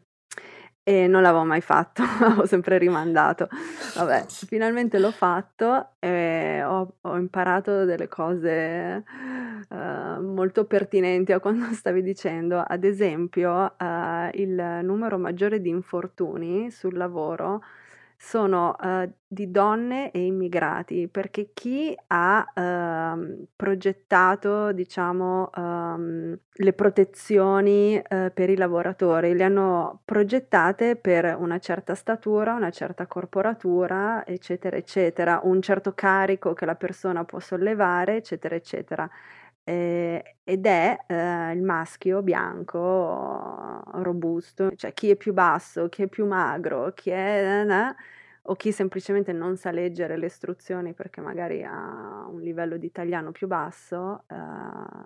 e 0.87 1.07
non 1.07 1.23
l'avevo 1.23 1.45
mai 1.45 1.63
fatto, 1.63 2.03
avevo 2.21 2.47
sempre 2.47 2.77
rimandato. 2.77 3.49
Vabbè, 3.97 4.27
finalmente 4.29 4.99
l'ho 4.99 5.11
fatto 5.11 5.93
e 5.99 6.63
ho, 6.63 6.97
ho 7.01 7.17
imparato 7.17 7.87
delle 7.87 8.07
cose 8.07 9.03
uh, 9.71 10.21
molto 10.21 10.67
pertinenti 10.67 11.33
a 11.33 11.41
quanto 11.41 11.73
stavi 11.75 12.03
dicendo. 12.03 12.63
Ad 12.65 12.85
esempio, 12.85 13.51
uh, 13.51 14.29
il 14.35 14.81
numero 14.83 15.17
maggiore 15.17 15.61
di 15.61 15.71
infortuni 15.71 16.71
sul 16.71 16.97
lavoro 16.97 17.63
sono 18.17 18.77
uh, 18.81 19.11
di 19.27 19.51
donne 19.51 20.11
e 20.11 20.25
immigrati, 20.25 21.09
perché 21.09 21.51
chi 21.53 21.97
ha 22.09 22.47
uh, 22.55 23.47
progettato, 23.55 24.73
diciamo, 24.73 25.51
um, 25.57 26.39
le 26.53 26.73
protezioni 26.73 27.97
uh, 27.97 28.33
per 28.33 28.51
i 28.51 28.57
lavoratori, 28.57 29.35
le 29.35 29.45
hanno 29.45 30.01
progettate 30.05 30.97
per 30.97 31.37
una 31.39 31.59
certa 31.59 31.95
statura, 31.95 32.55
una 32.55 32.71
certa 32.71 33.07
corporatura, 33.07 34.25
eccetera, 34.27 34.77
eccetera, 34.77 35.41
un 35.43 35.61
certo 35.61 35.93
carico 35.95 36.53
che 36.53 36.65
la 36.65 36.77
persona 36.77 37.25
può 37.25 37.41
sollevare, 37.41 38.17
eccetera, 38.17 38.55
eccetera. 38.55 39.11
Eh, 39.67 40.37
ed 40.45 40.67
è 40.67 40.99
eh, 41.07 41.53
il 41.53 41.63
maschio 41.63 42.23
bianco, 42.23 43.81
robusto, 44.03 44.75
cioè 44.77 44.93
chi 44.93 45.09
è 45.11 45.17
più 45.17 45.33
basso, 45.33 45.89
chi 45.89 46.03
è 46.03 46.07
più 46.09 46.27
magro, 46.27 46.93
chi 46.93 47.09
è... 47.11 47.65
O 48.47 48.57
chi 48.57 48.73
semplicemente 48.73 49.33
non 49.33 49.57
sa 49.57 49.71
leggere 49.71 50.19
le 50.19 50.27
istruzioni 50.27 50.93
perché 50.93 51.23
magari 51.23 51.65
ha 51.65 52.27
un 52.29 52.43
livello 52.43 52.77
di 52.77 52.85
italiano 52.85 53.33
più 53.33 53.47
basso, 53.47 54.25
eh, 54.29 54.35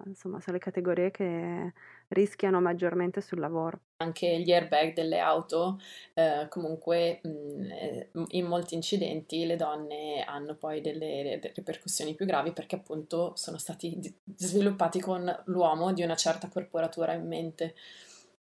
insomma 0.06 0.40
sono 0.40 0.56
le 0.56 0.58
categorie 0.58 1.12
che 1.12 1.72
rischiano 2.08 2.60
maggiormente 2.60 3.20
sul 3.20 3.38
lavoro. 3.38 3.78
Anche 3.98 4.40
gli 4.40 4.52
airbag 4.52 4.92
delle 4.92 5.20
auto, 5.20 5.78
eh, 6.14 6.46
comunque 6.48 7.20
mh, 7.22 7.62
eh, 7.70 8.10
in 8.30 8.46
molti 8.46 8.74
incidenti 8.74 9.46
le 9.46 9.54
donne 9.54 10.24
hanno 10.26 10.56
poi 10.56 10.80
delle, 10.80 11.38
delle 11.40 11.52
ripercussioni 11.54 12.14
più 12.16 12.26
gravi 12.26 12.50
perché 12.52 12.74
appunto 12.74 13.34
sono 13.36 13.58
stati 13.58 14.00
sviluppati 14.34 14.98
con 14.98 15.42
l'uomo 15.44 15.92
di 15.92 16.02
una 16.02 16.16
certa 16.16 16.48
corporatura 16.48 17.12
in 17.12 17.28
mente. 17.28 17.74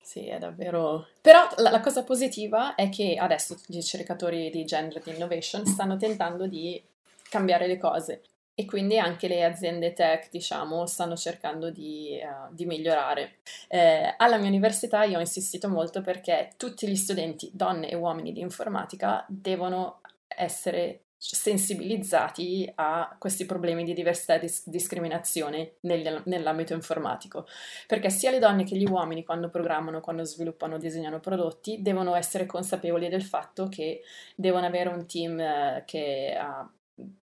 Sì, 0.06 0.28
è 0.28 0.38
davvero... 0.38 1.08
Però 1.20 1.48
la, 1.56 1.70
la, 1.70 1.80
cosa 1.80 2.04
positiva 2.04 2.76
è 2.76 2.88
che 2.90 3.16
adesso 3.18 3.56
gli 3.66 3.74
ricercatori 3.74 4.50
di 4.50 4.64
Gender 4.64 5.02
Innovation 5.06 5.66
stanno 5.66 5.96
tentando 5.96 6.46
di 6.46 6.80
cambiare 7.28 7.66
le 7.66 7.76
cose 7.76 8.22
e 8.54 8.64
quindi 8.66 9.00
anche 9.00 9.26
le 9.26 9.42
aziende 9.42 9.94
tech, 9.94 10.30
diciamo, 10.30 10.86
stanno 10.86 11.16
cercando 11.16 11.70
di, 11.70 12.20
uh, 12.22 12.54
di 12.54 12.66
migliorare. 12.66 13.38
Eh, 13.66 14.14
alla 14.16 14.36
mia 14.36 14.46
università 14.46 15.02
io 15.02 15.16
ho 15.16 15.20
insistito 15.20 15.68
molto 15.68 16.02
perché 16.02 16.52
tutti 16.56 16.86
gli 16.86 16.94
studenti, 16.94 17.50
donne 17.52 17.90
e 17.90 17.96
uomini 17.96 18.32
di 18.32 18.38
informatica, 18.38 19.24
devono 19.28 20.02
essere 20.28 21.05
sensibilizzati 21.18 22.70
a 22.74 23.16
questi 23.18 23.46
problemi 23.46 23.84
di 23.84 23.94
diversità 23.94 24.34
e 24.34 24.40
dis- 24.40 24.68
discriminazione 24.68 25.76
nel, 25.80 26.22
nell'ambito 26.26 26.74
informatico, 26.74 27.46
perché 27.86 28.10
sia 28.10 28.30
le 28.30 28.38
donne 28.38 28.64
che 28.64 28.76
gli 28.76 28.86
uomini 28.86 29.24
quando 29.24 29.48
programmano, 29.48 30.00
quando 30.00 30.24
sviluppano, 30.24 30.78
disegnano 30.78 31.20
prodotti, 31.20 31.80
devono 31.80 32.14
essere 32.14 32.46
consapevoli 32.46 33.08
del 33.08 33.22
fatto 33.22 33.68
che 33.68 34.02
devono 34.34 34.66
avere 34.66 34.90
un 34.90 35.06
team 35.06 35.40
eh, 35.40 35.82
che 35.86 36.36
ha 36.38 36.70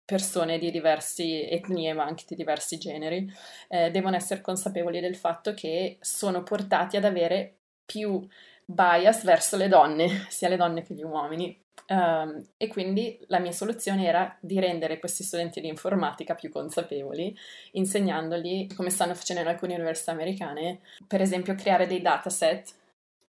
persone 0.07 0.59
di 0.59 0.71
diverse 0.71 1.50
etnie 1.50 1.93
ma 1.93 2.05
anche 2.05 2.25
di 2.28 2.37
diversi 2.37 2.78
generi, 2.78 3.28
eh, 3.69 3.90
devono 3.90 4.16
essere 4.16 4.40
consapevoli 4.40 5.00
del 5.00 5.16
fatto 5.16 5.52
che 5.52 5.99
sono 6.00 6.45
portati 6.45 6.97
ad 6.97 7.05
avere 7.05 7.57
più 7.85 8.25
bias 8.64 9.25
verso 9.25 9.57
le 9.57 9.69
donne, 9.69 10.26
sia 10.31 10.49
le 10.49 10.57
donne 10.57 10.83
che 10.83 10.95
gli 10.95 11.02
uomini, 11.02 11.65
Um, 11.88 12.45
e 12.56 12.66
quindi 12.66 13.16
la 13.28 13.38
mia 13.38 13.52
soluzione 13.52 14.06
era 14.06 14.37
di 14.40 14.59
rendere 14.59 14.99
questi 14.99 15.23
studenti 15.23 15.61
di 15.61 15.68
informatica 15.68 16.35
più 16.35 16.50
consapevoli, 16.50 17.37
insegnandogli, 17.73 18.75
come 18.75 18.90
stanno 18.90 19.14
facendo 19.14 19.42
in 19.42 19.49
alcune 19.49 19.75
università 19.75 20.11
americane, 20.11 20.80
per 21.06 21.21
esempio 21.21 21.54
creare 21.54 21.87
dei 21.87 22.00
dataset 22.00 22.75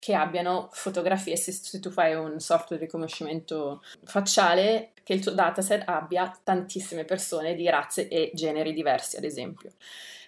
che 0.05 0.13
abbiano 0.13 0.69
fotografie, 0.71 1.35
se, 1.35 1.51
se 1.51 1.81
tu 1.81 1.91
fai 1.91 2.15
un 2.15 2.39
software 2.39 2.77
di 2.77 2.85
riconoscimento 2.85 3.83
facciale, 4.05 4.91
che 5.03 5.15
il 5.15 5.23
tuo 5.23 5.33
dataset 5.33 5.83
abbia 5.87 6.31
tantissime 6.45 7.05
persone 7.05 7.55
di 7.55 7.67
razze 7.71 8.09
e 8.09 8.31
generi 8.35 8.75
diversi, 8.75 9.17
ad 9.17 9.25
esempio 9.25 9.71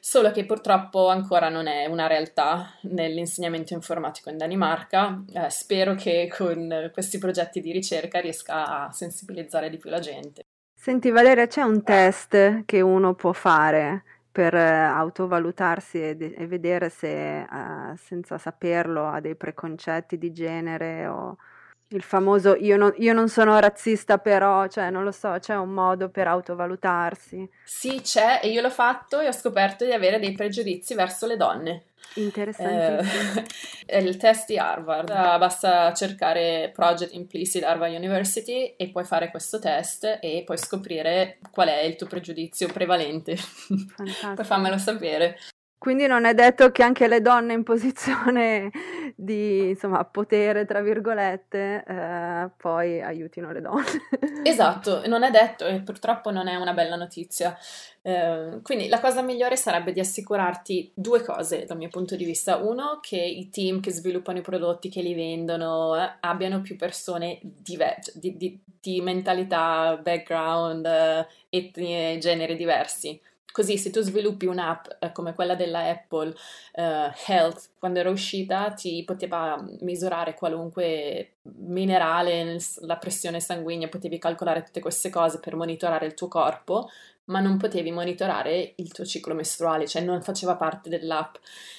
solo 0.01 0.31
che 0.31 0.47
purtroppo 0.47 1.09
ancora 1.09 1.49
non 1.49 1.67
è 1.67 1.85
una 1.87 2.07
realtà 2.07 2.73
nell'insegnamento 2.83 3.75
informatico 3.75 4.31
in 4.31 4.39
Danimarca. 4.39 5.25
Eh, 5.33 5.51
spero 5.51 5.97
che 5.97 6.33
con 6.35 6.91
questi 6.93 7.19
progetti 7.19 7.61
di 7.61 7.73
ricerca 7.73 8.21
riesca 8.21 8.85
a 8.85 8.93
sensibilizzare 8.93 9.69
di 9.69 9.79
più 9.79 9.91
la 9.91 9.99
gente. 9.99 10.43
Senti 10.73 11.11
Valeria, 11.11 11.49
c'è 11.49 11.63
un 11.63 11.83
test 11.83 12.65
che 12.65 12.81
uno 12.81 13.15
può 13.15 13.33
fare 13.33 14.05
per 14.37 14.55
eh, 14.55 14.83
autovalutarsi 14.85 16.03
e, 16.11 16.15
de- 16.15 16.35
e 16.35 16.47
vedere 16.47 16.91
se 16.91 17.47
uh, 17.51 17.97
senza 17.97 18.37
saperlo 18.37 19.07
ha 19.09 19.19
dei 19.21 19.35
preconcetti 19.35 20.19
di 20.19 20.31
genere 20.31 21.07
o 21.07 21.39
il 21.89 22.03
famoso 22.03 22.57
io 22.57 22.77
non, 22.77 22.93
io 22.99 23.13
non, 23.13 23.29
sono 23.29 23.59
razzista, 23.59 24.19
però, 24.19 24.67
cioè, 24.67 24.91
non 24.91 25.05
lo 25.05 25.13
so, 25.13 25.37
c'è 25.39 25.55
un 25.55 25.71
modo 25.71 26.09
per 26.09 26.27
autovalutarsi. 26.27 27.49
Sì, 27.65 28.01
c'è, 28.01 28.41
e 28.43 28.49
io 28.49 28.61
l'ho 28.61 28.71
fatto 28.71 29.21
e 29.21 29.29
ho 29.29 29.33
scoperto 29.33 29.85
di 29.85 29.93
avere 29.93 30.19
dei 30.19 30.33
pregiudizi 30.33 30.95
verso 30.95 31.27
le 31.27 31.37
donne. 31.37 31.85
Interessantissimo. 32.15 33.45
Eh, 33.87 33.99
il 33.99 34.17
test 34.17 34.47
di 34.47 34.59
Harvard. 34.59 35.09
Basta 35.09 35.93
cercare 35.93 36.71
Project 36.75 37.13
Implicit 37.15 37.63
Harvard 37.63 37.93
University 37.93 38.75
e 38.77 38.89
puoi 38.89 39.05
fare 39.05 39.31
questo 39.31 39.59
test 39.59 40.19
e 40.21 40.43
puoi 40.45 40.59
scoprire 40.59 41.39
qual 41.51 41.69
è 41.69 41.83
il 41.83 41.97
tuo 41.97 42.07
pregiudizio 42.07 42.69
prevalente. 42.69 43.37
Fantastico. 43.37 44.35
Poi 44.35 44.45
fammelo 44.45 44.79
sapere. 44.79 45.39
Quindi 45.79 46.07
non 46.07 46.25
è 46.25 46.33
detto 46.33 46.73
che 46.73 46.83
anche 46.83 47.07
le 47.07 47.21
donne 47.21 47.53
in 47.53 47.63
posizione 47.63 48.71
di 49.15 49.69
insomma, 49.69 50.05
potere, 50.05 50.65
tra 50.65 50.81
virgolette, 50.81 51.85
eh, 51.87 52.51
poi 52.57 53.03
aiutino 53.03 53.53
le 53.53 53.61
donne. 53.61 53.85
esatto, 54.43 55.07
non 55.07 55.23
è 55.23 55.31
detto 55.31 55.67
e 55.67 55.81
purtroppo 55.81 56.31
non 56.31 56.49
è 56.49 56.57
una 56.57 56.73
bella 56.73 56.97
notizia. 56.97 57.57
Eh, 58.01 58.61
quindi 58.63 58.89
la 58.89 59.01
cosa 59.01 59.21
migliore 59.21 59.57
sarebbe 59.57 59.93
di 59.93 60.01
assicurarti 60.01 60.93
due 60.95 61.23
cose 61.23 61.65
dal 61.67 61.77
mio 61.77 61.89
punto 61.89 62.17
di 62.17 62.25
vista. 62.25 62.57
Uno, 62.57 62.99
che 63.03 63.19
i 63.19 63.51
team 63.51 63.81
che 63.81 63.91
sviluppano 63.91 64.39
i 64.39 64.43
prodotti, 64.43 64.89
che 64.89 65.03
li 65.03 65.15
vendono, 65.15 65.95
eh, 65.97 66.17
abbiano 66.21 66.63
più 66.63 66.77
persone 66.77 67.39
diver- 67.43 68.13
di, 68.15 68.37
di, 68.37 68.59
di, 68.81 69.01
mentalità, 69.03 70.01
background, 70.03 70.87
eh, 70.87 71.27
etnie, 71.51 72.19
generi 72.19 72.57
diversi 72.57 73.21
Così 73.57 73.79
se 73.79 73.89
tu 73.89 74.03
sviluppi 74.03 74.45
un'app 74.45 74.85
eh, 74.99 75.13
come 75.13 75.33
quella 75.33 75.55
della 75.55 75.89
Apple 75.89 76.29
uh, 76.29 77.11
Health, 77.27 77.71
quando 77.79 78.01
era 78.01 78.11
uscita 78.11 78.73
ti 78.73 79.03
poteva 79.03 79.59
misurare 79.81 80.35
qualunque 80.35 81.37
minerale, 81.61 82.59
la 82.81 82.99
pressione 82.99 83.41
sanguigna, 83.41 83.89
potevi 83.89 84.19
calcolare 84.19 84.63
tutte 84.63 84.81
queste 84.81 85.09
cose 85.09 85.41
per 85.41 85.57
monitorare 85.57 86.05
il 86.05 86.13
tuo 86.13 86.29
corpo, 86.29 86.91
ma 87.27 87.41
non 87.41 87.57
potevi 87.57 87.91
monitorare 87.93 88.75
il 88.77 88.93
tuo 88.93 89.07
ciclo 89.07 89.33
mestruale, 89.33 89.87
cioè 89.87 90.03
non 90.03 90.21
faceva 90.21 90.57
parte 90.57 90.91
dell'app. 90.91 91.37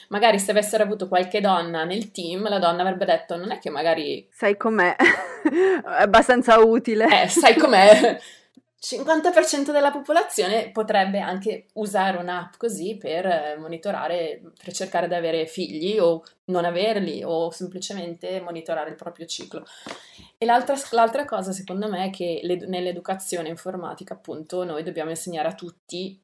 Magari 0.08 0.40
se 0.40 0.50
avessero 0.50 0.82
avuto 0.82 1.08
qualche 1.08 1.42
donna 1.42 1.84
nel 1.84 2.10
team, 2.10 2.50
la 2.50 2.58
donna 2.58 2.82
avrebbe 2.82 3.06
detto 3.06 3.36
non 3.36 3.52
è 3.52 3.60
che 3.60 3.70
magari... 3.70 4.28
Sai 4.32 4.58
com'è, 4.58 4.96
è 4.98 6.02
abbastanza 6.02 6.58
utile. 6.58 7.24
Eh, 7.24 7.28
sai 7.28 7.56
com'è, 7.56 8.18
50% 8.80 9.72
della 9.72 9.92
popolazione 9.92 10.70
potrebbe 10.72 11.20
anche 11.20 11.66
usare 11.74 12.18
un'app 12.18 12.54
così 12.58 12.96
per 12.96 13.26
eh, 13.26 13.58
monitorare, 13.58 14.42
per 14.64 14.72
cercare 14.72 15.08
di 15.08 15.16
avere 15.16 15.48
figli 15.48 15.98
o 15.98 16.24
non 16.46 16.64
averli 16.64 17.24
o 17.24 17.50
semplicemente 17.50 18.40
monitorare 18.40 18.92
il 18.92 18.96
proprio 18.96 19.26
ciclo. 19.26 19.66
E 20.38 20.46
l'altra, 20.46 20.76
l'altra 20.92 21.26
cosa 21.26 21.52
secondo 21.52 21.90
me 21.90 22.06
è 22.06 22.10
che 22.12 22.42
nell'educazione 22.68 23.50
informatica 23.50 24.14
appunto 24.14 24.64
noi 24.64 24.84
dobbiamo 24.84 25.10
insegnare 25.10 25.48
a 25.48 25.56
tutti 25.56 26.22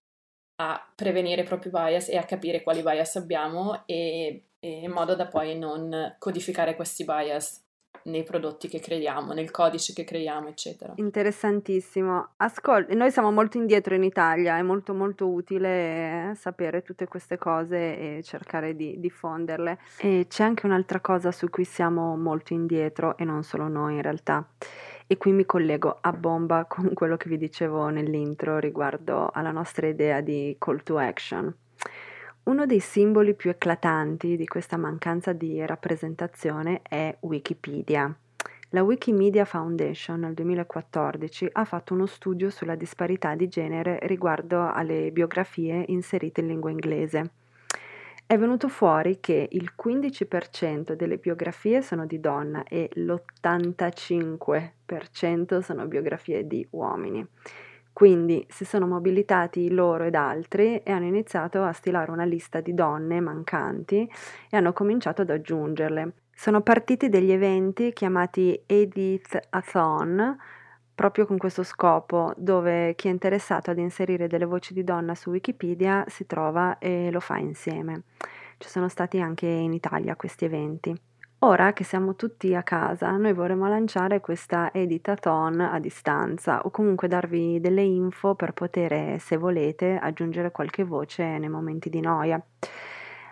a 0.57 0.91
prevenire 0.95 1.41
i 1.41 1.45
propri 1.45 1.71
bias 1.71 2.09
e 2.09 2.17
a 2.17 2.23
capire 2.23 2.61
quali 2.61 2.83
bias 2.83 3.15
abbiamo 3.15 3.81
e, 3.87 4.49
e 4.59 4.69
in 4.69 4.91
modo 4.91 5.15
da 5.15 5.25
poi 5.25 5.57
non 5.57 6.15
codificare 6.19 6.75
questi 6.75 7.03
bias 7.03 7.62
nei 8.05 8.23
prodotti 8.23 8.67
che 8.67 8.79
creiamo, 8.79 9.33
nel 9.33 9.51
codice 9.51 9.93
che 9.93 10.03
creiamo, 10.03 10.47
eccetera. 10.47 10.93
Interessantissimo. 10.95 12.29
Ascolta, 12.37 12.93
noi 12.95 13.11
siamo 13.11 13.31
molto 13.31 13.57
indietro 13.57 13.95
in 13.95 14.03
Italia, 14.03 14.57
è 14.57 14.61
molto 14.61 14.93
molto 14.93 15.27
utile 15.29 16.33
sapere 16.35 16.81
tutte 16.81 17.07
queste 17.07 17.37
cose 17.37 18.17
e 18.17 18.23
cercare 18.23 18.75
di 18.75 18.99
diffonderle. 18.99 19.79
E 19.97 20.25
c'è 20.27 20.43
anche 20.43 20.65
un'altra 20.65 20.99
cosa 20.99 21.31
su 21.31 21.49
cui 21.49 21.65
siamo 21.65 22.15
molto 22.17 22.53
indietro 22.53 23.17
e 23.17 23.23
non 23.23 23.43
solo 23.43 23.67
noi 23.67 23.95
in 23.95 24.01
realtà 24.01 24.45
E 25.07 25.17
qui 25.17 25.31
mi 25.31 25.45
collego 25.45 25.97
a 26.01 26.11
bomba 26.13 26.65
con 26.65 26.93
quello 26.93 27.17
che 27.17 27.29
vi 27.29 27.37
dicevo 27.37 27.89
nell'intro 27.89 28.59
riguardo 28.59 29.29
alla 29.31 29.51
nostra 29.51 29.87
idea 29.87 30.21
di 30.21 30.55
call 30.57 30.81
to 30.83 30.97
action. 30.97 31.53
Uno 32.45 32.65
dei 32.65 32.81
simboli 32.81 33.35
più 33.35 33.51
eclatanti 33.51 34.35
di 34.35 34.45
questa 34.45 34.75
mancanza 34.75 35.31
di 35.31 35.65
rappresentazione 35.65 36.81
è 36.81 37.15
Wikipedia. 37.21 38.13
La 38.71 38.83
Wikimedia 38.83 39.45
Foundation 39.45 40.19
nel 40.19 40.33
2014 40.33 41.47
ha 41.53 41.63
fatto 41.63 41.93
uno 41.93 42.05
studio 42.05 42.49
sulla 42.49 42.75
disparità 42.75 43.33
di 43.35 43.47
genere 43.47 43.97
riguardo 44.01 44.69
alle 44.69 45.13
biografie 45.13 45.85
inserite 45.87 46.41
in 46.41 46.47
lingua 46.47 46.69
inglese. 46.69 47.31
È 48.25 48.37
venuto 48.37 48.67
fuori 48.67 49.21
che 49.21 49.47
il 49.49 49.71
15% 49.81 50.95
delle 50.95 51.19
biografie 51.19 51.81
sono 51.81 52.05
di 52.05 52.19
donna 52.19 52.65
e 52.65 52.89
l'85% 52.95 55.59
sono 55.59 55.87
biografie 55.87 56.45
di 56.45 56.67
uomini. 56.71 57.25
Quindi 57.93 58.43
si 58.49 58.65
sono 58.65 58.87
mobilitati 58.87 59.69
loro 59.69 60.05
ed 60.05 60.15
altri 60.15 60.77
e 60.79 60.91
hanno 60.91 61.05
iniziato 61.05 61.61
a 61.63 61.71
stilare 61.71 62.09
una 62.09 62.23
lista 62.23 62.59
di 62.59 62.73
donne 62.73 63.19
mancanti 63.19 64.11
e 64.49 64.57
hanno 64.57 64.73
cominciato 64.73 65.21
ad 65.21 65.29
aggiungerle. 65.29 66.13
Sono 66.33 66.61
partiti 66.61 67.07
degli 67.07 67.31
eventi 67.31 67.93
chiamati 67.93 68.59
Edith-a-thon, 68.65 70.37
proprio 70.95 71.27
con 71.27 71.37
questo 71.37 71.61
scopo, 71.61 72.33
dove 72.35 72.95
chi 72.95 73.07
è 73.07 73.11
interessato 73.11 73.69
ad 73.69 73.77
inserire 73.77 74.27
delle 74.27 74.45
voci 74.45 74.73
di 74.73 74.83
donna 74.83 75.13
su 75.13 75.29
Wikipedia 75.29 76.03
si 76.07 76.25
trova 76.25 76.79
e 76.79 77.11
lo 77.11 77.19
fa 77.19 77.37
insieme. 77.37 78.03
Ci 78.57 78.69
sono 78.69 78.89
stati 78.89 79.21
anche 79.21 79.45
in 79.45 79.71
Italia 79.71 80.15
questi 80.15 80.45
eventi. 80.45 81.12
Ora 81.45 81.73
che 81.73 81.83
siamo 81.83 82.15
tutti 82.15 82.55
a 82.55 82.63
casa, 82.63 83.11
noi 83.17 83.33
vorremmo 83.33 83.67
lanciare 83.67 84.21
questa 84.21 84.71
editathon 84.71 85.59
a 85.59 85.77
distanza 85.77 86.61
o 86.61 86.71
comunque 86.71 87.09
darvi 87.09 87.59
delle 87.59 87.81
info 87.81 88.33
per 88.33 88.53
poter, 88.53 89.19
se 89.19 89.35
volete, 89.35 89.99
aggiungere 90.01 90.51
qualche 90.51 90.85
voce 90.85 91.37
nei 91.37 91.49
momenti 91.49 91.89
di 91.89 91.99
noia. 91.99 92.41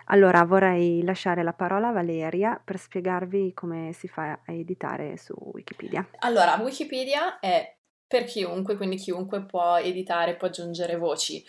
Allora 0.06 0.44
vorrei 0.44 1.02
lasciare 1.02 1.42
la 1.42 1.54
parola 1.54 1.88
a 1.88 1.92
Valeria 1.92 2.60
per 2.62 2.76
spiegarvi 2.76 3.54
come 3.54 3.94
si 3.94 4.08
fa 4.08 4.40
a 4.44 4.52
editare 4.52 5.16
su 5.16 5.32
Wikipedia. 5.34 6.06
Allora, 6.18 6.58
Wikipedia 6.60 7.38
è 7.38 7.74
per 8.06 8.24
chiunque, 8.24 8.76
quindi 8.76 8.96
chiunque 8.96 9.40
può 9.46 9.78
editare, 9.78 10.36
può 10.36 10.48
aggiungere 10.48 10.96
voci. 10.96 11.42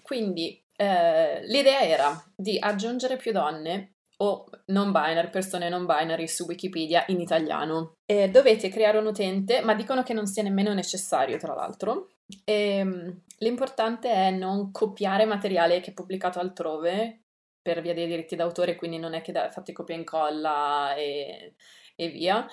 Quindi 0.00 0.58
eh, 0.76 1.46
l'idea 1.46 1.82
era 1.82 2.24
di 2.34 2.56
aggiungere 2.58 3.16
più 3.16 3.32
donne 3.32 3.95
o 4.18 4.46
non 4.66 4.92
binary, 4.92 5.30
persone 5.30 5.68
non 5.68 5.84
binary 5.84 6.26
su 6.26 6.44
Wikipedia 6.44 7.04
in 7.08 7.20
italiano. 7.20 7.96
E 8.06 8.30
dovete 8.30 8.68
creare 8.68 8.98
un 8.98 9.06
utente, 9.06 9.60
ma 9.60 9.74
dicono 9.74 10.02
che 10.02 10.14
non 10.14 10.26
sia 10.26 10.42
nemmeno 10.42 10.72
necessario, 10.72 11.36
tra 11.38 11.54
l'altro. 11.54 12.10
E, 12.44 12.52
ehm, 12.78 13.22
l'importante 13.38 14.10
è 14.10 14.30
non 14.30 14.70
copiare 14.72 15.24
materiale 15.26 15.80
che 15.80 15.90
è 15.90 15.94
pubblicato 15.94 16.38
altrove 16.38 17.22
per 17.60 17.80
via 17.82 17.94
dei 17.94 18.06
diritti 18.06 18.36
d'autore, 18.36 18.76
quindi 18.76 18.98
non 18.98 19.14
è 19.14 19.20
che 19.22 19.32
da, 19.32 19.50
fate 19.50 19.72
copia 19.72 19.94
e 19.94 19.98
incolla 19.98 20.94
e, 20.94 21.54
e 21.96 22.08
via. 22.08 22.46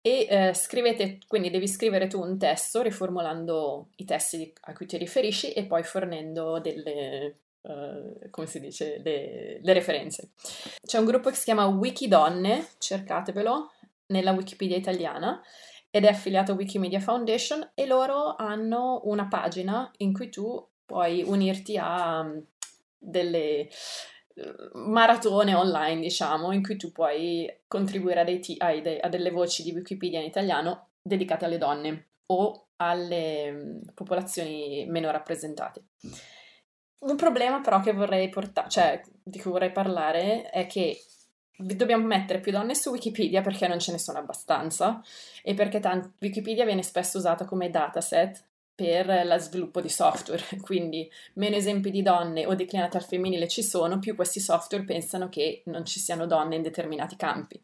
E 0.00 0.26
eh, 0.28 0.54
scrivete, 0.54 1.18
quindi 1.26 1.50
devi 1.50 1.66
scrivere 1.66 2.06
tu 2.06 2.20
un 2.20 2.38
testo 2.38 2.82
riformulando 2.82 3.88
i 3.96 4.04
testi 4.04 4.52
a 4.62 4.72
cui 4.72 4.86
ti 4.86 4.96
riferisci 4.96 5.52
e 5.52 5.66
poi 5.66 5.82
fornendo 5.82 6.60
delle, 6.60 7.40
Uh, 7.60 8.30
come 8.30 8.46
si 8.46 8.60
dice, 8.60 9.00
le, 9.02 9.58
le, 9.60 9.72
referenze. 9.72 10.30
C'è 10.84 10.98
un 10.98 11.04
gruppo 11.04 11.28
che 11.28 11.34
si 11.34 11.44
chiama 11.44 11.66
Wikidonne, 11.66 12.66
cercatevelo, 12.78 13.72
nella 14.06 14.32
Wikipedia 14.32 14.76
italiana, 14.76 15.42
ed 15.90 16.04
è 16.04 16.08
affiliato 16.08 16.52
a 16.52 16.54
Wikimedia 16.54 17.00
Foundation 17.00 17.72
e 17.74 17.86
loro 17.86 18.36
hanno 18.36 19.00
una 19.04 19.26
pagina 19.26 19.90
in 19.98 20.12
cui 20.12 20.30
tu 20.30 20.66
puoi 20.86 21.22
unirti 21.22 21.76
a 21.76 22.20
um, 22.20 22.42
delle 22.96 23.68
maratone 24.74 25.54
online, 25.54 26.00
diciamo, 26.00 26.52
in 26.52 26.62
cui 26.62 26.76
tu 26.76 26.92
puoi 26.92 27.50
contribuire 27.66 28.20
a, 28.20 28.24
t- 28.24 28.56
a, 28.58 28.78
de- 28.80 29.00
a 29.00 29.08
delle 29.08 29.30
voci 29.30 29.62
di 29.62 29.72
Wikipedia 29.72 30.20
in 30.20 30.26
italiano 30.26 30.88
dedicate 31.02 31.44
alle 31.44 31.58
donne 31.58 32.06
o 32.26 32.68
alle 32.76 33.50
mm, 33.50 33.80
popolazioni 33.94 34.86
meno 34.88 35.10
rappresentate. 35.10 35.84
Un 37.00 37.16
problema 37.16 37.60
però 37.60 37.80
che 37.80 37.92
vorrei 37.92 38.28
portare, 38.28 38.68
cioè 38.68 39.00
di 39.22 39.38
cui 39.38 39.52
vorrei 39.52 39.70
parlare 39.70 40.50
è 40.50 40.66
che 40.66 41.00
dobbiamo 41.56 42.06
mettere 42.06 42.40
più 42.40 42.52
donne 42.52 42.74
su 42.74 42.90
Wikipedia 42.90 43.40
perché 43.40 43.66
non 43.66 43.78
ce 43.78 43.92
ne 43.92 43.98
sono 43.98 44.18
abbastanza 44.18 45.02
e 45.42 45.54
perché 45.54 45.80
tant- 45.80 46.12
Wikipedia 46.20 46.64
viene 46.64 46.82
spesso 46.82 47.18
usata 47.18 47.44
come 47.44 47.70
dataset 47.70 48.44
per 48.74 49.26
lo 49.26 49.38
sviluppo 49.38 49.80
di 49.80 49.88
software, 49.88 50.44
quindi 50.62 51.10
meno 51.34 51.56
esempi 51.56 51.90
di 51.90 52.02
donne 52.02 52.46
o 52.46 52.54
declinate 52.54 52.96
al 52.96 53.04
femminile 53.04 53.48
ci 53.48 53.62
sono, 53.62 53.98
più 53.98 54.14
questi 54.14 54.38
software 54.38 54.84
pensano 54.84 55.28
che 55.28 55.62
non 55.66 55.84
ci 55.84 55.98
siano 55.98 56.26
donne 56.26 56.54
in 56.54 56.62
determinati 56.62 57.16
campi. 57.16 57.60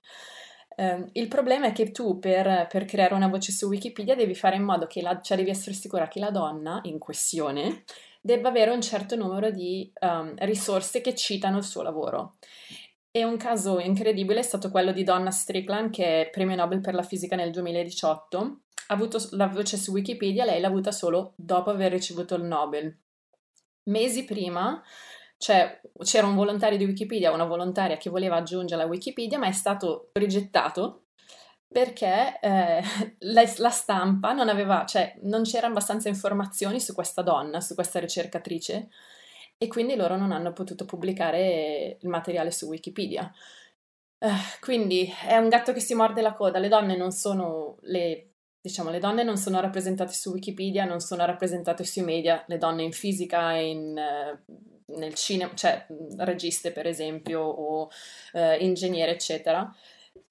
Uh, 0.76 1.08
il 1.12 1.28
problema 1.28 1.66
è 1.66 1.72
che 1.72 1.92
tu 1.92 2.18
per, 2.18 2.66
per, 2.68 2.84
creare 2.84 3.14
una 3.14 3.28
voce 3.28 3.52
su 3.52 3.68
Wikipedia 3.68 4.16
devi 4.16 4.34
fare 4.34 4.56
in 4.56 4.64
modo 4.64 4.88
che 4.88 5.02
la, 5.02 5.20
cioè 5.20 5.36
devi 5.36 5.50
essere 5.50 5.72
sicura 5.72 6.08
che 6.08 6.18
la 6.18 6.32
donna 6.32 6.80
in 6.82 6.98
questione 6.98 7.84
debba 8.24 8.48
avere 8.48 8.70
un 8.70 8.80
certo 8.80 9.16
numero 9.16 9.50
di 9.50 9.92
um, 10.00 10.32
risorse 10.38 11.02
che 11.02 11.14
citano 11.14 11.58
il 11.58 11.62
suo 11.62 11.82
lavoro. 11.82 12.36
E 13.10 13.22
un 13.22 13.36
caso 13.36 13.78
incredibile 13.78 14.40
è 14.40 14.42
stato 14.42 14.70
quello 14.70 14.92
di 14.92 15.04
Donna 15.04 15.30
Strickland, 15.30 15.90
che 15.90 16.22
è 16.22 16.30
premio 16.30 16.56
Nobel 16.56 16.80
per 16.80 16.94
la 16.94 17.02
fisica 17.02 17.36
nel 17.36 17.50
2018, 17.50 18.38
ha 18.86 18.94
avuto 18.94 19.18
la 19.32 19.46
voce 19.46 19.76
su 19.76 19.92
Wikipedia, 19.92 20.46
lei 20.46 20.58
l'ha 20.58 20.68
avuta 20.68 20.90
solo 20.90 21.34
dopo 21.36 21.68
aver 21.68 21.92
ricevuto 21.92 22.34
il 22.34 22.44
Nobel. 22.44 22.98
Mesi 23.84 24.24
prima 24.24 24.82
cioè, 25.36 25.78
c'era 26.02 26.26
un 26.26 26.34
volontario 26.34 26.78
di 26.78 26.86
Wikipedia, 26.86 27.30
una 27.30 27.44
volontaria 27.44 27.98
che 27.98 28.08
voleva 28.08 28.36
aggiungere 28.36 28.82
a 28.82 28.86
Wikipedia, 28.86 29.38
ma 29.38 29.48
è 29.48 29.52
stato 29.52 30.08
rigettato 30.14 31.03
perché 31.74 32.38
eh, 32.40 32.82
la, 33.18 33.52
la, 33.56 33.70
stampa 33.70 34.32
non 34.32 34.48
aveva, 34.48 34.84
cioè, 34.86 35.16
non 35.22 35.42
c'erano 35.42 35.72
abbastanza 35.72 36.08
informazioni 36.08 36.78
su 36.78 36.94
questa 36.94 37.20
donna, 37.20 37.60
su 37.60 37.74
questa 37.74 37.98
ricercatrice, 37.98 38.90
e 39.58 39.66
quindi 39.66 39.96
loro 39.96 40.16
non 40.16 40.30
hanno 40.30 40.52
potuto 40.52 40.84
pubblicare 40.84 41.98
il 42.00 42.08
materiale 42.08 42.52
su 42.52 42.66
Wikipedia. 42.66 43.28
Uh, 44.18 44.28
quindi 44.60 45.12
è 45.26 45.36
un 45.36 45.48
gatto 45.48 45.72
che 45.72 45.80
si 45.80 45.94
morde 45.94 46.22
la 46.22 46.34
coda, 46.34 46.60
le 46.60 46.68
donne 46.68 46.96
non 46.96 47.10
sono 47.10 47.78
le 47.82 48.28
diciamo, 48.60 48.90
le 48.90 49.00
donne 49.00 49.24
non 49.24 49.36
sono 49.36 49.60
rappresentate 49.60 50.12
su 50.12 50.30
Wikipedia, 50.30 50.84
non 50.84 51.00
sono 51.00 51.26
rappresentate 51.26 51.82
sui 51.84 52.02
media, 52.02 52.44
le 52.46 52.56
donne 52.56 52.84
in 52.84 52.92
fisica, 52.92 53.50
in, 53.54 53.94
uh, 53.96 54.96
nel 54.96 55.14
cinema, 55.14 55.52
cioè 55.54 55.86
registe 56.18 56.70
per 56.70 56.86
esempio 56.86 57.40
o 57.40 57.90
uh, 58.32 58.62
ingegnere 58.62 59.10
eccetera. 59.10 59.74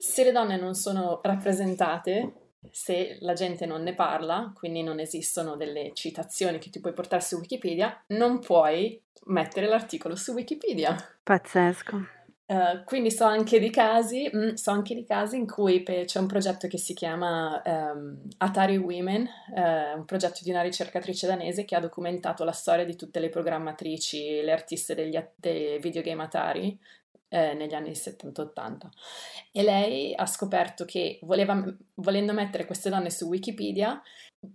Se 0.06 0.26
le 0.26 0.34
donne 0.34 0.58
non 0.58 0.74
sono 0.76 1.22
rappresentate, 1.24 2.34
se 2.70 3.16
la 3.22 3.32
gente 3.32 3.66
non 3.66 3.84
ne 3.84 3.94
parla, 3.94 4.52
quindi 4.54 4.84
non 4.84 5.00
esistono 5.00 5.56
delle 5.56 5.92
citazioni 5.94 6.60
che 6.60 6.70
ti 6.70 6.82
puoi 6.82 6.92
portare 6.92 7.22
su 7.22 7.38
Wikipedia, 7.38 8.04
non 8.08 8.40
puoi 8.40 9.02
mettere 9.28 9.66
l'articolo 9.66 10.18
su 10.18 10.34
Wikipedia. 10.34 10.94
Pazzesco. 11.24 12.06
Uh, 12.46 12.84
quindi 12.84 13.12
so 13.12 13.24
anche 13.24 13.60
di 13.60 13.70
casi, 13.70 14.30
mm, 14.30 14.56
so 14.56 14.72
anche 14.72 14.94
di 14.94 15.06
casi 15.06 15.38
in 15.38 15.48
cui 15.48 15.82
pe- 15.82 16.04
c'è 16.04 16.20
un 16.20 16.28
progetto 16.28 16.68
che 16.68 16.78
si 16.78 16.94
chiama 16.94 17.62
um, 17.64 18.22
Atari 18.40 18.76
Women, 18.76 19.26
uh, 19.56 19.98
un 19.98 20.04
progetto 20.06 20.42
di 20.44 20.50
una 20.50 20.62
ricercatrice 20.62 21.28
danese 21.28 21.64
che 21.64 21.78
ha 21.78 21.80
documentato 21.80 22.44
la 22.44 22.52
storia 22.52 22.84
di 22.84 22.98
tutte 22.98 23.22
le 23.22 23.30
programmatrici, 23.30 24.42
le 24.42 24.52
artiste 24.52 24.96
degli, 24.96 25.18
dei 25.38 25.80
videogame 25.80 26.24
Atari 26.24 26.78
eh, 27.34 27.56
negli 27.56 27.74
anni 27.74 27.90
70-80. 27.90 28.90
E 29.52 29.64
lei 29.64 30.14
ha 30.14 30.28
scoperto 30.28 30.86
che 30.86 31.18
voleva, 31.24 31.64
volendo 31.96 32.32
mettere 32.32 32.66
queste 32.66 32.92
donne 32.92 33.10
su 33.10 33.26
Wikipedia, 33.26 34.00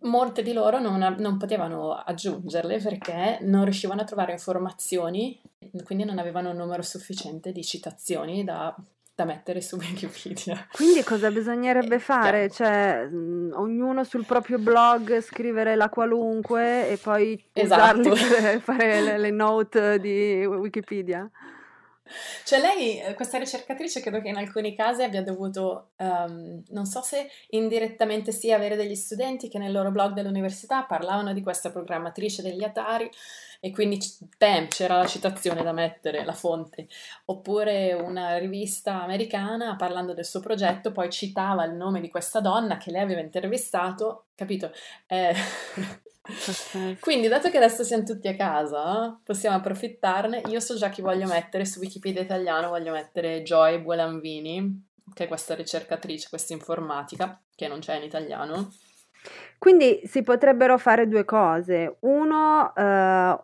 molte 0.03 0.43
di 0.43 0.53
loro 0.53 0.79
non, 0.79 1.17
non, 1.19 1.39
potevano 1.39 1.95
aggiungerle 1.95 2.79
perché 2.79 3.39
non 3.43 3.65
riuscivano 3.65 4.03
a 4.03 4.05
trovare 4.05 4.33
informazioni, 4.33 5.41
quindi 5.83 6.05
non 6.05 6.19
avevano 6.19 6.51
un 6.51 6.57
numero 6.57 6.83
sufficiente 6.83 7.51
di 7.51 7.65
citazioni 7.65 8.45
da, 8.45 8.73
da 9.13 9.25
mettere 9.25 9.61
su 9.61 9.75
Wikipedia. 9.83 10.69
Quindi 10.71 11.03
cosa 11.03 11.33
bisognerebbe 11.33 11.97
eh, 11.97 12.01
fare? 12.01 12.49
Cioè, 12.49 13.07
mh, 13.07 13.55
ognuno 13.57 14.05
sul 14.05 14.25
proprio 14.25 14.59
blog 14.59 15.21
scrivere 15.21 15.75
la 15.75 15.89
qualunque 15.89 16.91
e 16.91 16.97
poi 16.97 17.43
esatto. 17.55 18.11
per 18.11 18.61
fare 18.61 19.01
le, 19.01 19.19
le 19.19 19.31
note 19.31 19.99
di 19.99 20.47
Wikipedia? 20.47 21.29
Cioè 22.45 22.61
lei, 22.61 23.01
eh, 23.01 23.15
questa 23.15 23.39
ricercatrice, 23.39 24.01
credo 24.01 24.21
che 24.21 24.29
in 24.29 24.37
alcuni 24.37 24.75
casi 24.75 25.03
abbia 25.03 25.23
dovuto, 25.23 25.91
um, 25.97 26.63
non 26.69 26.87
so 26.87 27.03
se 27.03 27.29
indirettamente 27.51 28.33
sì, 28.33 28.53
avere 28.53 28.77
degli 28.77 28.95
studenti 28.95 29.49
che 29.49 29.59
nel 29.59 29.73
loro 29.73 29.91
blog 29.91 30.13
dell'università 30.13 30.85
parlavano 30.85 31.33
di 31.33 31.43
questa 31.43 31.71
programmatrice 31.71 32.43
degli 32.43 32.65
Atari 32.65 33.11
e 33.61 33.71
quindi 33.71 33.99
bam, 34.37 34.69
c'era 34.69 34.99
la 34.99 35.07
citazione 35.07 35.63
da 35.63 35.73
mettere, 35.73 36.25
la 36.25 36.33
fonte, 36.33 36.87
oppure 37.27 37.93
una 37.93 38.39
rivista 38.39 39.03
americana 39.03 39.77
parlando 39.77 40.15
del 40.15 40.25
suo 40.25 40.41
progetto 40.41 40.93
poi 40.93 41.11
citava 41.11 41.65
il 41.65 41.75
nome 41.75 42.01
di 42.01 42.09
questa 42.09 42.41
donna 42.41 42.77
che 42.77 42.91
lei 42.91 43.03
aveva 43.03 43.21
intervistato, 43.21 44.27
capito? 44.35 44.71
Eh, 45.07 45.35
quindi, 47.01 47.29
dato 47.29 47.49
che 47.51 47.57
adesso 47.57 47.85
siamo 47.85 48.03
tutti 48.03 48.29
a 48.29 48.37
casa, 48.37 49.19
possiamo 49.25 49.57
approfittarne. 49.57 50.43
Io 50.49 50.61
so 50.61 50.77
già 50.77 50.89
chi 50.91 51.01
voglio 51.01 51.27
mettere 51.27 51.65
su 51.65 51.79
Wikipedia 51.79 52.21
italiano, 52.21 52.69
voglio 52.69 52.93
mettere 52.93 53.43
Joy 53.43 53.81
Buolanvini, 53.81 54.87
che 55.15 55.25
è 55.25 55.29
questa 55.29 55.55
ricercatrice, 55.55 56.29
questa 56.29 56.53
informatica, 56.53 57.41
che 57.55 57.69
non 57.69 57.79
c'è 57.79 57.97
in 57.97 58.03
italiano. 58.03 58.71
Quindi 59.59 60.01
si 60.05 60.23
potrebbero 60.23 60.79
fare 60.79 61.09
due 61.09 61.25
cose. 61.25 61.97
Uno, 62.01 62.75
eh, 62.75 63.39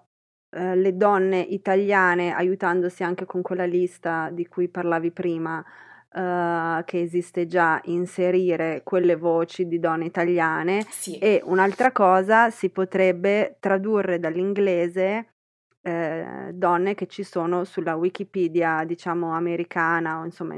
eh, 0.51 0.77
le 0.77 0.97
donne 0.97 1.41
italiane, 1.41 2.33
aiutandosi 2.33 3.03
anche 3.03 3.25
con 3.25 3.43
quella 3.43 3.65
lista 3.65 4.29
di 4.31 4.47
cui 4.47 4.69
parlavi 4.69 5.11
prima, 5.11 5.65
eh, 6.15 6.83
che 6.85 7.01
esiste 7.01 7.47
già, 7.47 7.81
inserire 7.87 8.83
quelle 8.85 9.17
voci 9.17 9.67
di 9.67 9.81
donne 9.81 10.05
italiane. 10.05 10.87
Sì. 10.89 11.19
E 11.19 11.43
un'altra 11.45 11.91
cosa, 11.91 12.51
si 12.51 12.71
potrebbe 12.71 13.57
tradurre 13.59 14.21
dall'inglese 14.21 15.35
eh, 15.83 16.51
donne 16.53 16.95
che 16.95 17.07
ci 17.07 17.25
sono 17.25 17.65
sulla 17.65 17.97
Wikipedia, 17.97 18.85
diciamo, 18.85 19.33
americana 19.33 20.21
o 20.21 20.25
insomma 20.25 20.57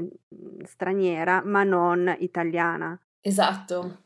straniera, 0.63 1.41
ma 1.43 1.63
non 1.63 2.15
italiana. 2.19 2.97
Esatto. 3.19 4.03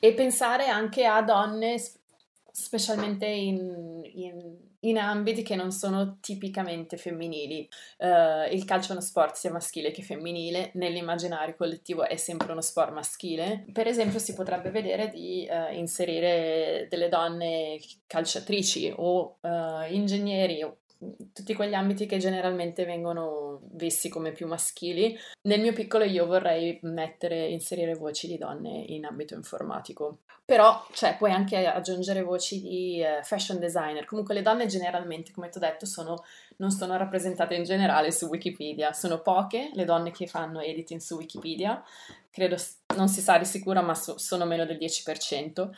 E 0.00 0.12
pensare 0.14 0.68
anche 0.68 1.04
a 1.04 1.22
donne, 1.22 1.76
specialmente 2.56 3.26
in, 3.26 4.00
in, 4.14 4.56
in 4.80 4.98
ambiti 4.98 5.42
che 5.42 5.56
non 5.56 5.72
sono 5.72 6.18
tipicamente 6.20 6.96
femminili. 6.96 7.68
Uh, 7.98 8.52
il 8.52 8.64
calcio 8.64 8.90
è 8.90 8.92
uno 8.92 9.00
sport 9.00 9.34
sia 9.34 9.50
maschile 9.50 9.90
che 9.90 10.02
femminile, 10.02 10.70
nell'immaginario 10.74 11.56
collettivo 11.56 12.04
è 12.04 12.14
sempre 12.14 12.52
uno 12.52 12.60
sport 12.60 12.92
maschile. 12.92 13.64
Per 13.72 13.88
esempio 13.88 14.20
si 14.20 14.34
potrebbe 14.34 14.70
vedere 14.70 15.08
di 15.08 15.48
uh, 15.50 15.74
inserire 15.74 16.86
delle 16.88 17.08
donne 17.08 17.80
calciatrici 18.06 18.92
o 18.94 19.38
uh, 19.40 19.90
ingegneri 19.90 20.62
tutti 21.32 21.54
quegli 21.54 21.74
ambiti 21.74 22.06
che 22.06 22.18
generalmente 22.18 22.84
vengono 22.84 23.60
visti 23.72 24.08
come 24.08 24.32
più 24.32 24.46
maschili. 24.46 25.16
Nel 25.42 25.60
mio 25.60 25.72
piccolo 25.72 26.04
io 26.04 26.26
vorrei 26.26 26.78
mettere, 26.82 27.46
inserire 27.48 27.94
voci 27.94 28.26
di 28.26 28.38
donne 28.38 28.84
in 28.88 29.04
ambito 29.04 29.34
informatico. 29.34 30.18
Però, 30.44 30.86
cioè, 30.92 31.16
puoi 31.16 31.32
anche 31.32 31.66
aggiungere 31.66 32.22
voci 32.22 32.60
di 32.60 33.02
eh, 33.02 33.22
fashion 33.22 33.58
designer. 33.58 34.04
Comunque 34.04 34.34
le 34.34 34.42
donne 34.42 34.66
generalmente, 34.66 35.32
come 35.32 35.48
ti 35.48 35.56
ho 35.56 35.60
detto, 35.60 35.86
sono, 35.86 36.22
non 36.56 36.70
sono 36.70 36.96
rappresentate 36.96 37.54
in 37.54 37.64
generale 37.64 38.12
su 38.12 38.26
Wikipedia. 38.26 38.92
Sono 38.92 39.20
poche 39.22 39.70
le 39.72 39.84
donne 39.84 40.10
che 40.10 40.26
fanno 40.26 40.60
editing 40.60 41.00
su 41.00 41.16
Wikipedia. 41.16 41.82
Credo, 42.30 42.56
non 42.96 43.08
si 43.08 43.22
sa 43.22 43.38
di 43.38 43.46
sicuro, 43.46 43.80
ma 43.80 43.94
so, 43.94 44.18
sono 44.18 44.44
meno 44.44 44.66
del 44.66 44.76
10% 44.76 45.70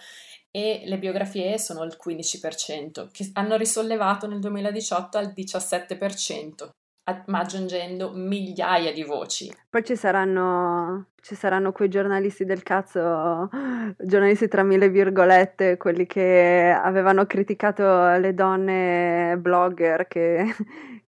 e 0.56 0.84
le 0.86 0.96
biografie 0.96 1.58
sono 1.58 1.84
il 1.84 1.98
15%, 2.02 3.08
che 3.12 3.28
hanno 3.34 3.56
risollevato 3.56 4.26
nel 4.26 4.38
2018 4.38 5.18
al 5.18 5.34
17%, 5.36 6.68
ma 7.26 7.40
aggiungendo 7.40 8.12
migliaia 8.14 8.90
di 8.90 9.02
voci. 9.02 9.54
Poi 9.68 9.84
ci 9.84 9.96
saranno, 9.96 11.08
ci 11.20 11.34
saranno 11.34 11.72
quei 11.72 11.90
giornalisti 11.90 12.46
del 12.46 12.62
cazzo, 12.62 13.50
giornalisti 13.98 14.48
tra 14.48 14.62
mille 14.62 14.88
virgolette, 14.88 15.76
quelli 15.76 16.06
che 16.06 16.74
avevano 16.74 17.26
criticato 17.26 18.16
le 18.16 18.32
donne 18.32 19.36
blogger 19.38 20.08
che, 20.08 20.54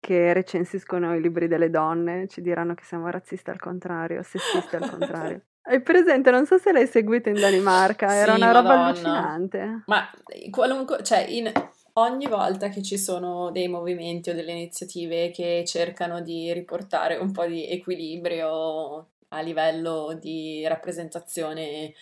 che 0.02 0.34
recensiscono 0.34 1.16
i 1.16 1.22
libri 1.22 1.48
delle 1.48 1.70
donne, 1.70 2.28
ci 2.28 2.42
diranno 2.42 2.74
che 2.74 2.84
siamo 2.84 3.08
razzisti 3.10 3.50
al 3.50 3.60
contrario, 3.62 4.22
sessisti 4.24 4.76
al 4.76 4.90
contrario. 4.90 5.42
Hai 5.70 5.82
presente? 5.82 6.32
Non 6.32 6.46
so 6.46 6.58
se 6.58 6.72
l'hai 6.72 6.88
seguito 6.88 7.28
in 7.28 7.36
Danimarca, 7.36 8.14
era 8.16 8.36
Sì, 8.36 8.42
una 8.42 8.52
roba 8.52 8.76
Madonna. 8.76 8.86
allucinante. 8.88 9.84
Ma 9.88 10.10
qualunque, 10.50 11.04
cioè, 11.04 11.26
in 11.28 11.52
ogni 11.94 12.28
volta 12.28 12.70
che 12.70 12.82
ci 12.82 12.98
sono 12.98 13.52
dei 13.52 13.68
movimenti 13.68 14.30
o 14.30 14.34
delle 14.34 14.52
iniziative 14.54 15.30
che 15.32 15.64
cercano 15.66 16.22
di 16.22 16.54
riportare 16.54 17.18
un 17.18 17.32
po' 17.34 17.46
di 17.46 17.68
equilibrio 17.70 19.08
a 19.30 19.42
livello 19.42 20.18
di 20.18 20.66
rappresentazione 20.66 21.94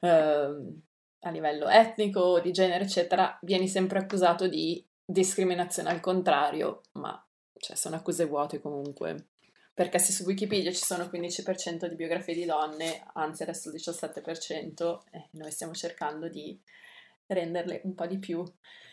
ehm, 0.00 0.80
a 1.24 1.30
livello 1.30 1.68
etnico, 1.68 2.40
di 2.40 2.50
genere, 2.50 2.84
eccetera, 2.84 3.38
vieni 3.42 3.68
sempre 3.68 3.98
accusato 3.98 4.48
di 4.48 4.84
discriminazione 5.04 5.90
al 5.90 6.00
contrario, 6.00 6.80
ma 6.92 7.22
cioè, 7.58 7.76
sono 7.76 7.96
accuse 7.96 8.24
vuote 8.24 8.60
comunque 8.60 9.26
perché 9.74 9.98
se 9.98 10.12
su 10.12 10.24
Wikipedia 10.24 10.70
ci 10.72 10.84
sono 10.84 11.04
15% 11.04 11.86
di 11.86 11.94
biografie 11.94 12.34
di 12.34 12.44
donne, 12.44 13.04
anzi 13.14 13.42
adesso 13.42 13.70
il 13.70 13.74
17%, 13.76 15.00
eh, 15.10 15.28
noi 15.32 15.50
stiamo 15.50 15.72
cercando 15.72 16.28
di 16.28 16.58
renderle 17.32 17.80
un 17.84 17.94
po' 17.94 18.06
di 18.06 18.18
più 18.18 18.44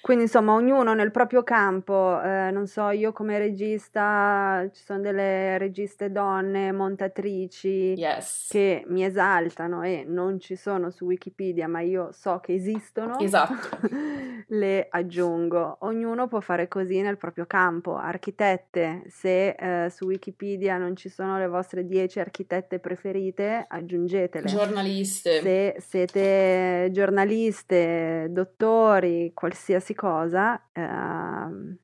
quindi 0.02 0.24
insomma 0.24 0.54
ognuno 0.54 0.94
nel 0.94 1.12
proprio 1.12 1.44
campo, 1.44 2.22
eh, 2.22 2.52
non 2.52 2.68
so, 2.68 2.90
io 2.90 3.12
come 3.12 3.38
regista, 3.38 4.66
ci 4.74 4.82
sono 4.82 5.02
delle 5.02 5.58
registe 5.58 6.10
donne, 6.10 6.72
montatrici 6.72 7.96
Yes. 7.98 8.48
che 8.50 8.86
mi 8.88 9.04
esaltano 9.04 9.84
e 9.84 10.06
non 10.08 10.40
ci 10.40 10.56
sono 10.56 10.90
su 10.90 11.04
Wikipedia, 11.06 11.68
ma 11.68 11.82
io 11.82 12.12
so 12.14 12.40
che 12.40 12.54
esistono, 12.54 13.20
Esatto. 13.20 13.78
le 14.48 14.88
aggiungo. 14.90 15.80
Ognuno 15.82 16.28
può 16.30 16.40
fare 16.40 16.70
così 16.70 17.02
nel 17.02 17.18
proprio 17.18 17.46
campo. 17.46 17.98
Architette, 17.98 19.04
se 19.08 19.50
eh, 19.50 19.90
su 19.90 20.06
Wikipedia 20.06 20.78
non 20.78 20.96
ci 20.96 21.10
sono 21.10 21.38
le 21.38 21.48
vostre 21.48 21.86
10 21.86 22.22
architette 22.22 22.80
preferite, 22.80 23.66
aggiungetele. 23.68 24.46
Giornaliste. 24.48 25.42
Se 25.42 25.76
siete 25.80 26.88
giornaliste, 26.92 28.28
dottori, 28.32 29.32
qualsiasi 29.34 29.94
cosa, 29.94 30.70
eh, 30.72 31.78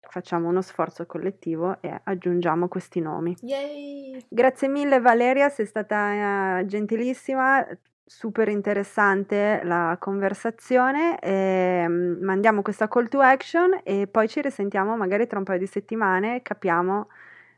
facciamo 0.00 0.48
uno 0.48 0.60
sforzo 0.60 1.06
collettivo 1.06 1.80
e 1.80 2.00
aggiungiamo 2.02 2.68
questi 2.68 3.00
nomi. 3.00 3.36
Yay! 3.40 4.26
Grazie 4.28 4.68
mille 4.68 5.00
Valeria, 5.00 5.48
sei 5.48 5.66
stata 5.66 6.58
eh, 6.58 6.66
gentilissima, 6.66 7.66
super 8.04 8.48
interessante 8.48 9.60
la 9.62 9.96
conversazione. 10.00 11.18
E, 11.20 11.84
mm, 11.86 12.22
mandiamo 12.22 12.60
questa 12.62 12.88
call 12.88 13.08
to 13.08 13.20
action 13.20 13.80
e 13.84 14.08
poi 14.08 14.28
ci 14.28 14.40
risentiamo 14.40 14.96
magari 14.96 15.26
tra 15.26 15.38
un 15.38 15.44
paio 15.44 15.58
di 15.60 15.66
settimane 15.66 16.36
e 16.36 16.42
capiamo 16.42 17.08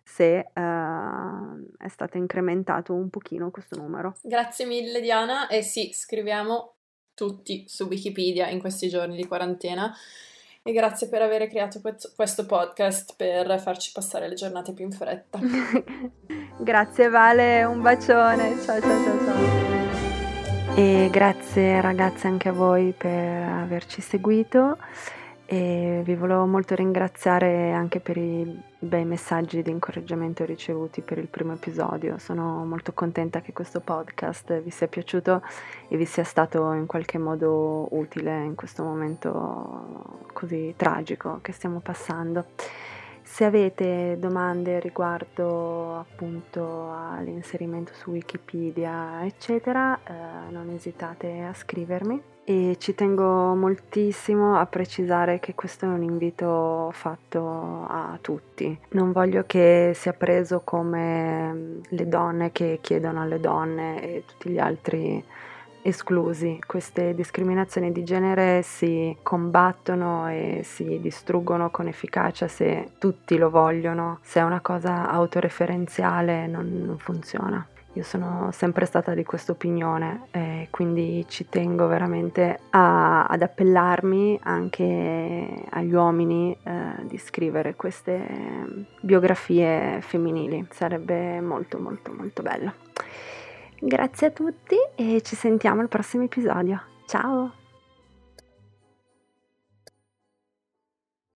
se 0.05 0.51
uh, 0.53 1.77
è 1.79 1.89
stato 1.89 2.19
incrementato 2.19 2.93
un 2.93 3.09
pochino 3.09 3.51
questo 3.51 3.79
numero. 3.79 4.17
Grazie 4.23 4.67
mille 4.67 5.01
Diana 5.01 5.47
e 5.47 5.63
sì, 5.63 5.91
scriviamo 5.93 6.75
tutti 7.15 7.65
su 7.67 7.85
Wikipedia 7.85 8.49
in 8.49 8.61
questi 8.61 8.89
giorni 8.89 9.17
di 9.17 9.27
quarantena 9.27 9.95
e 10.65 10.73
grazie 10.73 11.09
per 11.09 11.23
aver 11.23 11.49
creato 11.49 11.81
questo 12.15 12.47
podcast 12.47 13.15
per 13.17 13.61
farci 13.61 13.91
passare 13.93 14.29
le 14.29 14.35
giornate 14.35 14.73
più 14.73 14.85
in 14.85 14.93
fretta. 14.93 15.39
grazie 16.59 17.09
Vale, 17.09 17.65
un 17.65 17.83
bacione, 17.83 18.61
ciao 18.63 18.81
ciao 18.81 19.05
ciao 19.05 19.25
ciao. 19.25 20.77
E 20.77 21.09
grazie 21.11 21.81
ragazze 21.81 22.29
anche 22.29 22.49
a 22.49 22.53
voi 22.53 22.95
per 22.97 23.49
averci 23.49 24.01
seguito 24.01 24.79
e 25.47 26.03
vi 26.05 26.15
volevo 26.15 26.47
molto 26.47 26.75
ringraziare 26.75 27.73
anche 27.73 28.01
per 28.01 28.17
i 28.17 28.61
bei 28.79 29.05
messaggi 29.05 29.63
di 29.63 29.71
incoraggiamento 29.71 30.45
ricevuti 30.45 31.03
per 31.03 31.19
il 31.19 31.29
primo 31.29 31.53
episodio. 31.53 32.19
Sono 32.19 32.65
molto 32.65 32.93
contenta 32.93 33.41
che 33.41 33.53
questo 33.53 33.81
podcast 33.81 34.61
vi 34.61 34.71
sia 34.71 34.89
piaciuto 34.89 35.43
e 35.89 35.97
vi 35.97 36.05
sia 36.05 36.25
stato 36.25 36.73
in 36.73 36.87
qualche 36.87 37.19
modo 37.19 37.87
utile 37.91 38.45
in 38.45 38.55
questo 38.55 38.83
momento 38.83 40.25
così 40.33 40.75
tragico 40.77 41.39
che 41.43 41.53
stiamo 41.53 41.81
passando. 41.81 42.47
Se 43.33 43.47
avete 43.47 44.19
domande 44.19 44.79
riguardo 44.79 45.97
appunto 45.97 46.93
all'inserimento 46.93 47.95
su 47.95 48.11
Wikipedia, 48.11 49.25
eccetera, 49.25 49.99
eh, 50.05 50.51
non 50.51 50.69
esitate 50.69 51.41
a 51.41 51.55
scrivermi 51.55 52.23
e 52.45 52.77
ci 52.79 52.95
tengo 52.95 53.55
moltissimo 53.55 54.59
a 54.59 54.67
precisare 54.67 55.41
che 55.41 55.55
questo 55.55 55.87
è 55.87 55.89
un 55.89 56.03
invito 56.03 56.91
fatto 56.93 57.87
a 57.89 58.19
tutti. 58.21 58.79
Non 58.91 59.13
voglio 59.13 59.45
che 59.47 59.93
sia 59.95 60.13
preso 60.13 60.61
come 60.63 61.55
mm, 61.55 61.81
le 61.89 62.09
donne 62.09 62.53
che 62.53 62.81
chiedono 62.83 63.23
alle 63.23 63.41
donne 63.41 64.03
e 64.03 64.25
tutti 64.27 64.51
gli 64.51 64.59
altri 64.59 65.25
esclusi. 65.83 66.59
Queste 66.65 67.15
discriminazioni 67.15 67.93
di 67.93 68.05
genere 68.05 68.63
si 68.63 69.17
combattono 69.23 70.29
e 70.29 70.61
si 70.65 71.01
distruggono 71.01 71.71
con 71.71 71.89
efficacia 71.89 72.49
se 72.49 72.93
tutti 72.99 73.37
lo 73.37 73.51
vogliono. 73.51 74.19
Se 74.23 74.41
è 74.41 74.43
una 74.43 74.61
cosa 74.61 75.11
autoreferenziale 75.11 76.47
non, 76.47 76.83
non 76.85 76.99
funziona. 76.99 77.67
Io 77.95 78.05
sono 78.05 78.49
sempre 78.53 78.87
stata 78.87 79.13
di 79.13 79.23
questa 79.23 79.53
opinione 79.53 80.23
e 80.31 80.69
quindi 80.71 81.27
ci 81.29 81.51
tengo 81.51 81.87
veramente 81.89 82.61
a, 82.71 83.27
ad 83.27 83.43
appellarmi 83.43 84.41
anche 84.45 85.65
agli 85.69 85.93
uomini 85.93 86.57
eh, 86.63 86.73
di 87.03 87.19
scrivere 87.19 87.75
queste 87.75 88.87
biografie 88.99 90.01
femminili. 90.01 90.67
Sarebbe 90.71 91.39
molto 91.43 91.79
molto 91.79 92.15
molto 92.15 92.41
bello. 92.41 92.73
Grazie 93.85 94.29
a 94.29 94.31
tutti 94.31 94.77
e 94.95 95.23
ci 95.23 95.35
sentiamo 95.35 95.81
al 95.81 95.89
prossimo 95.89 96.23
episodio. 96.23 96.81
Ciao! 97.05 97.62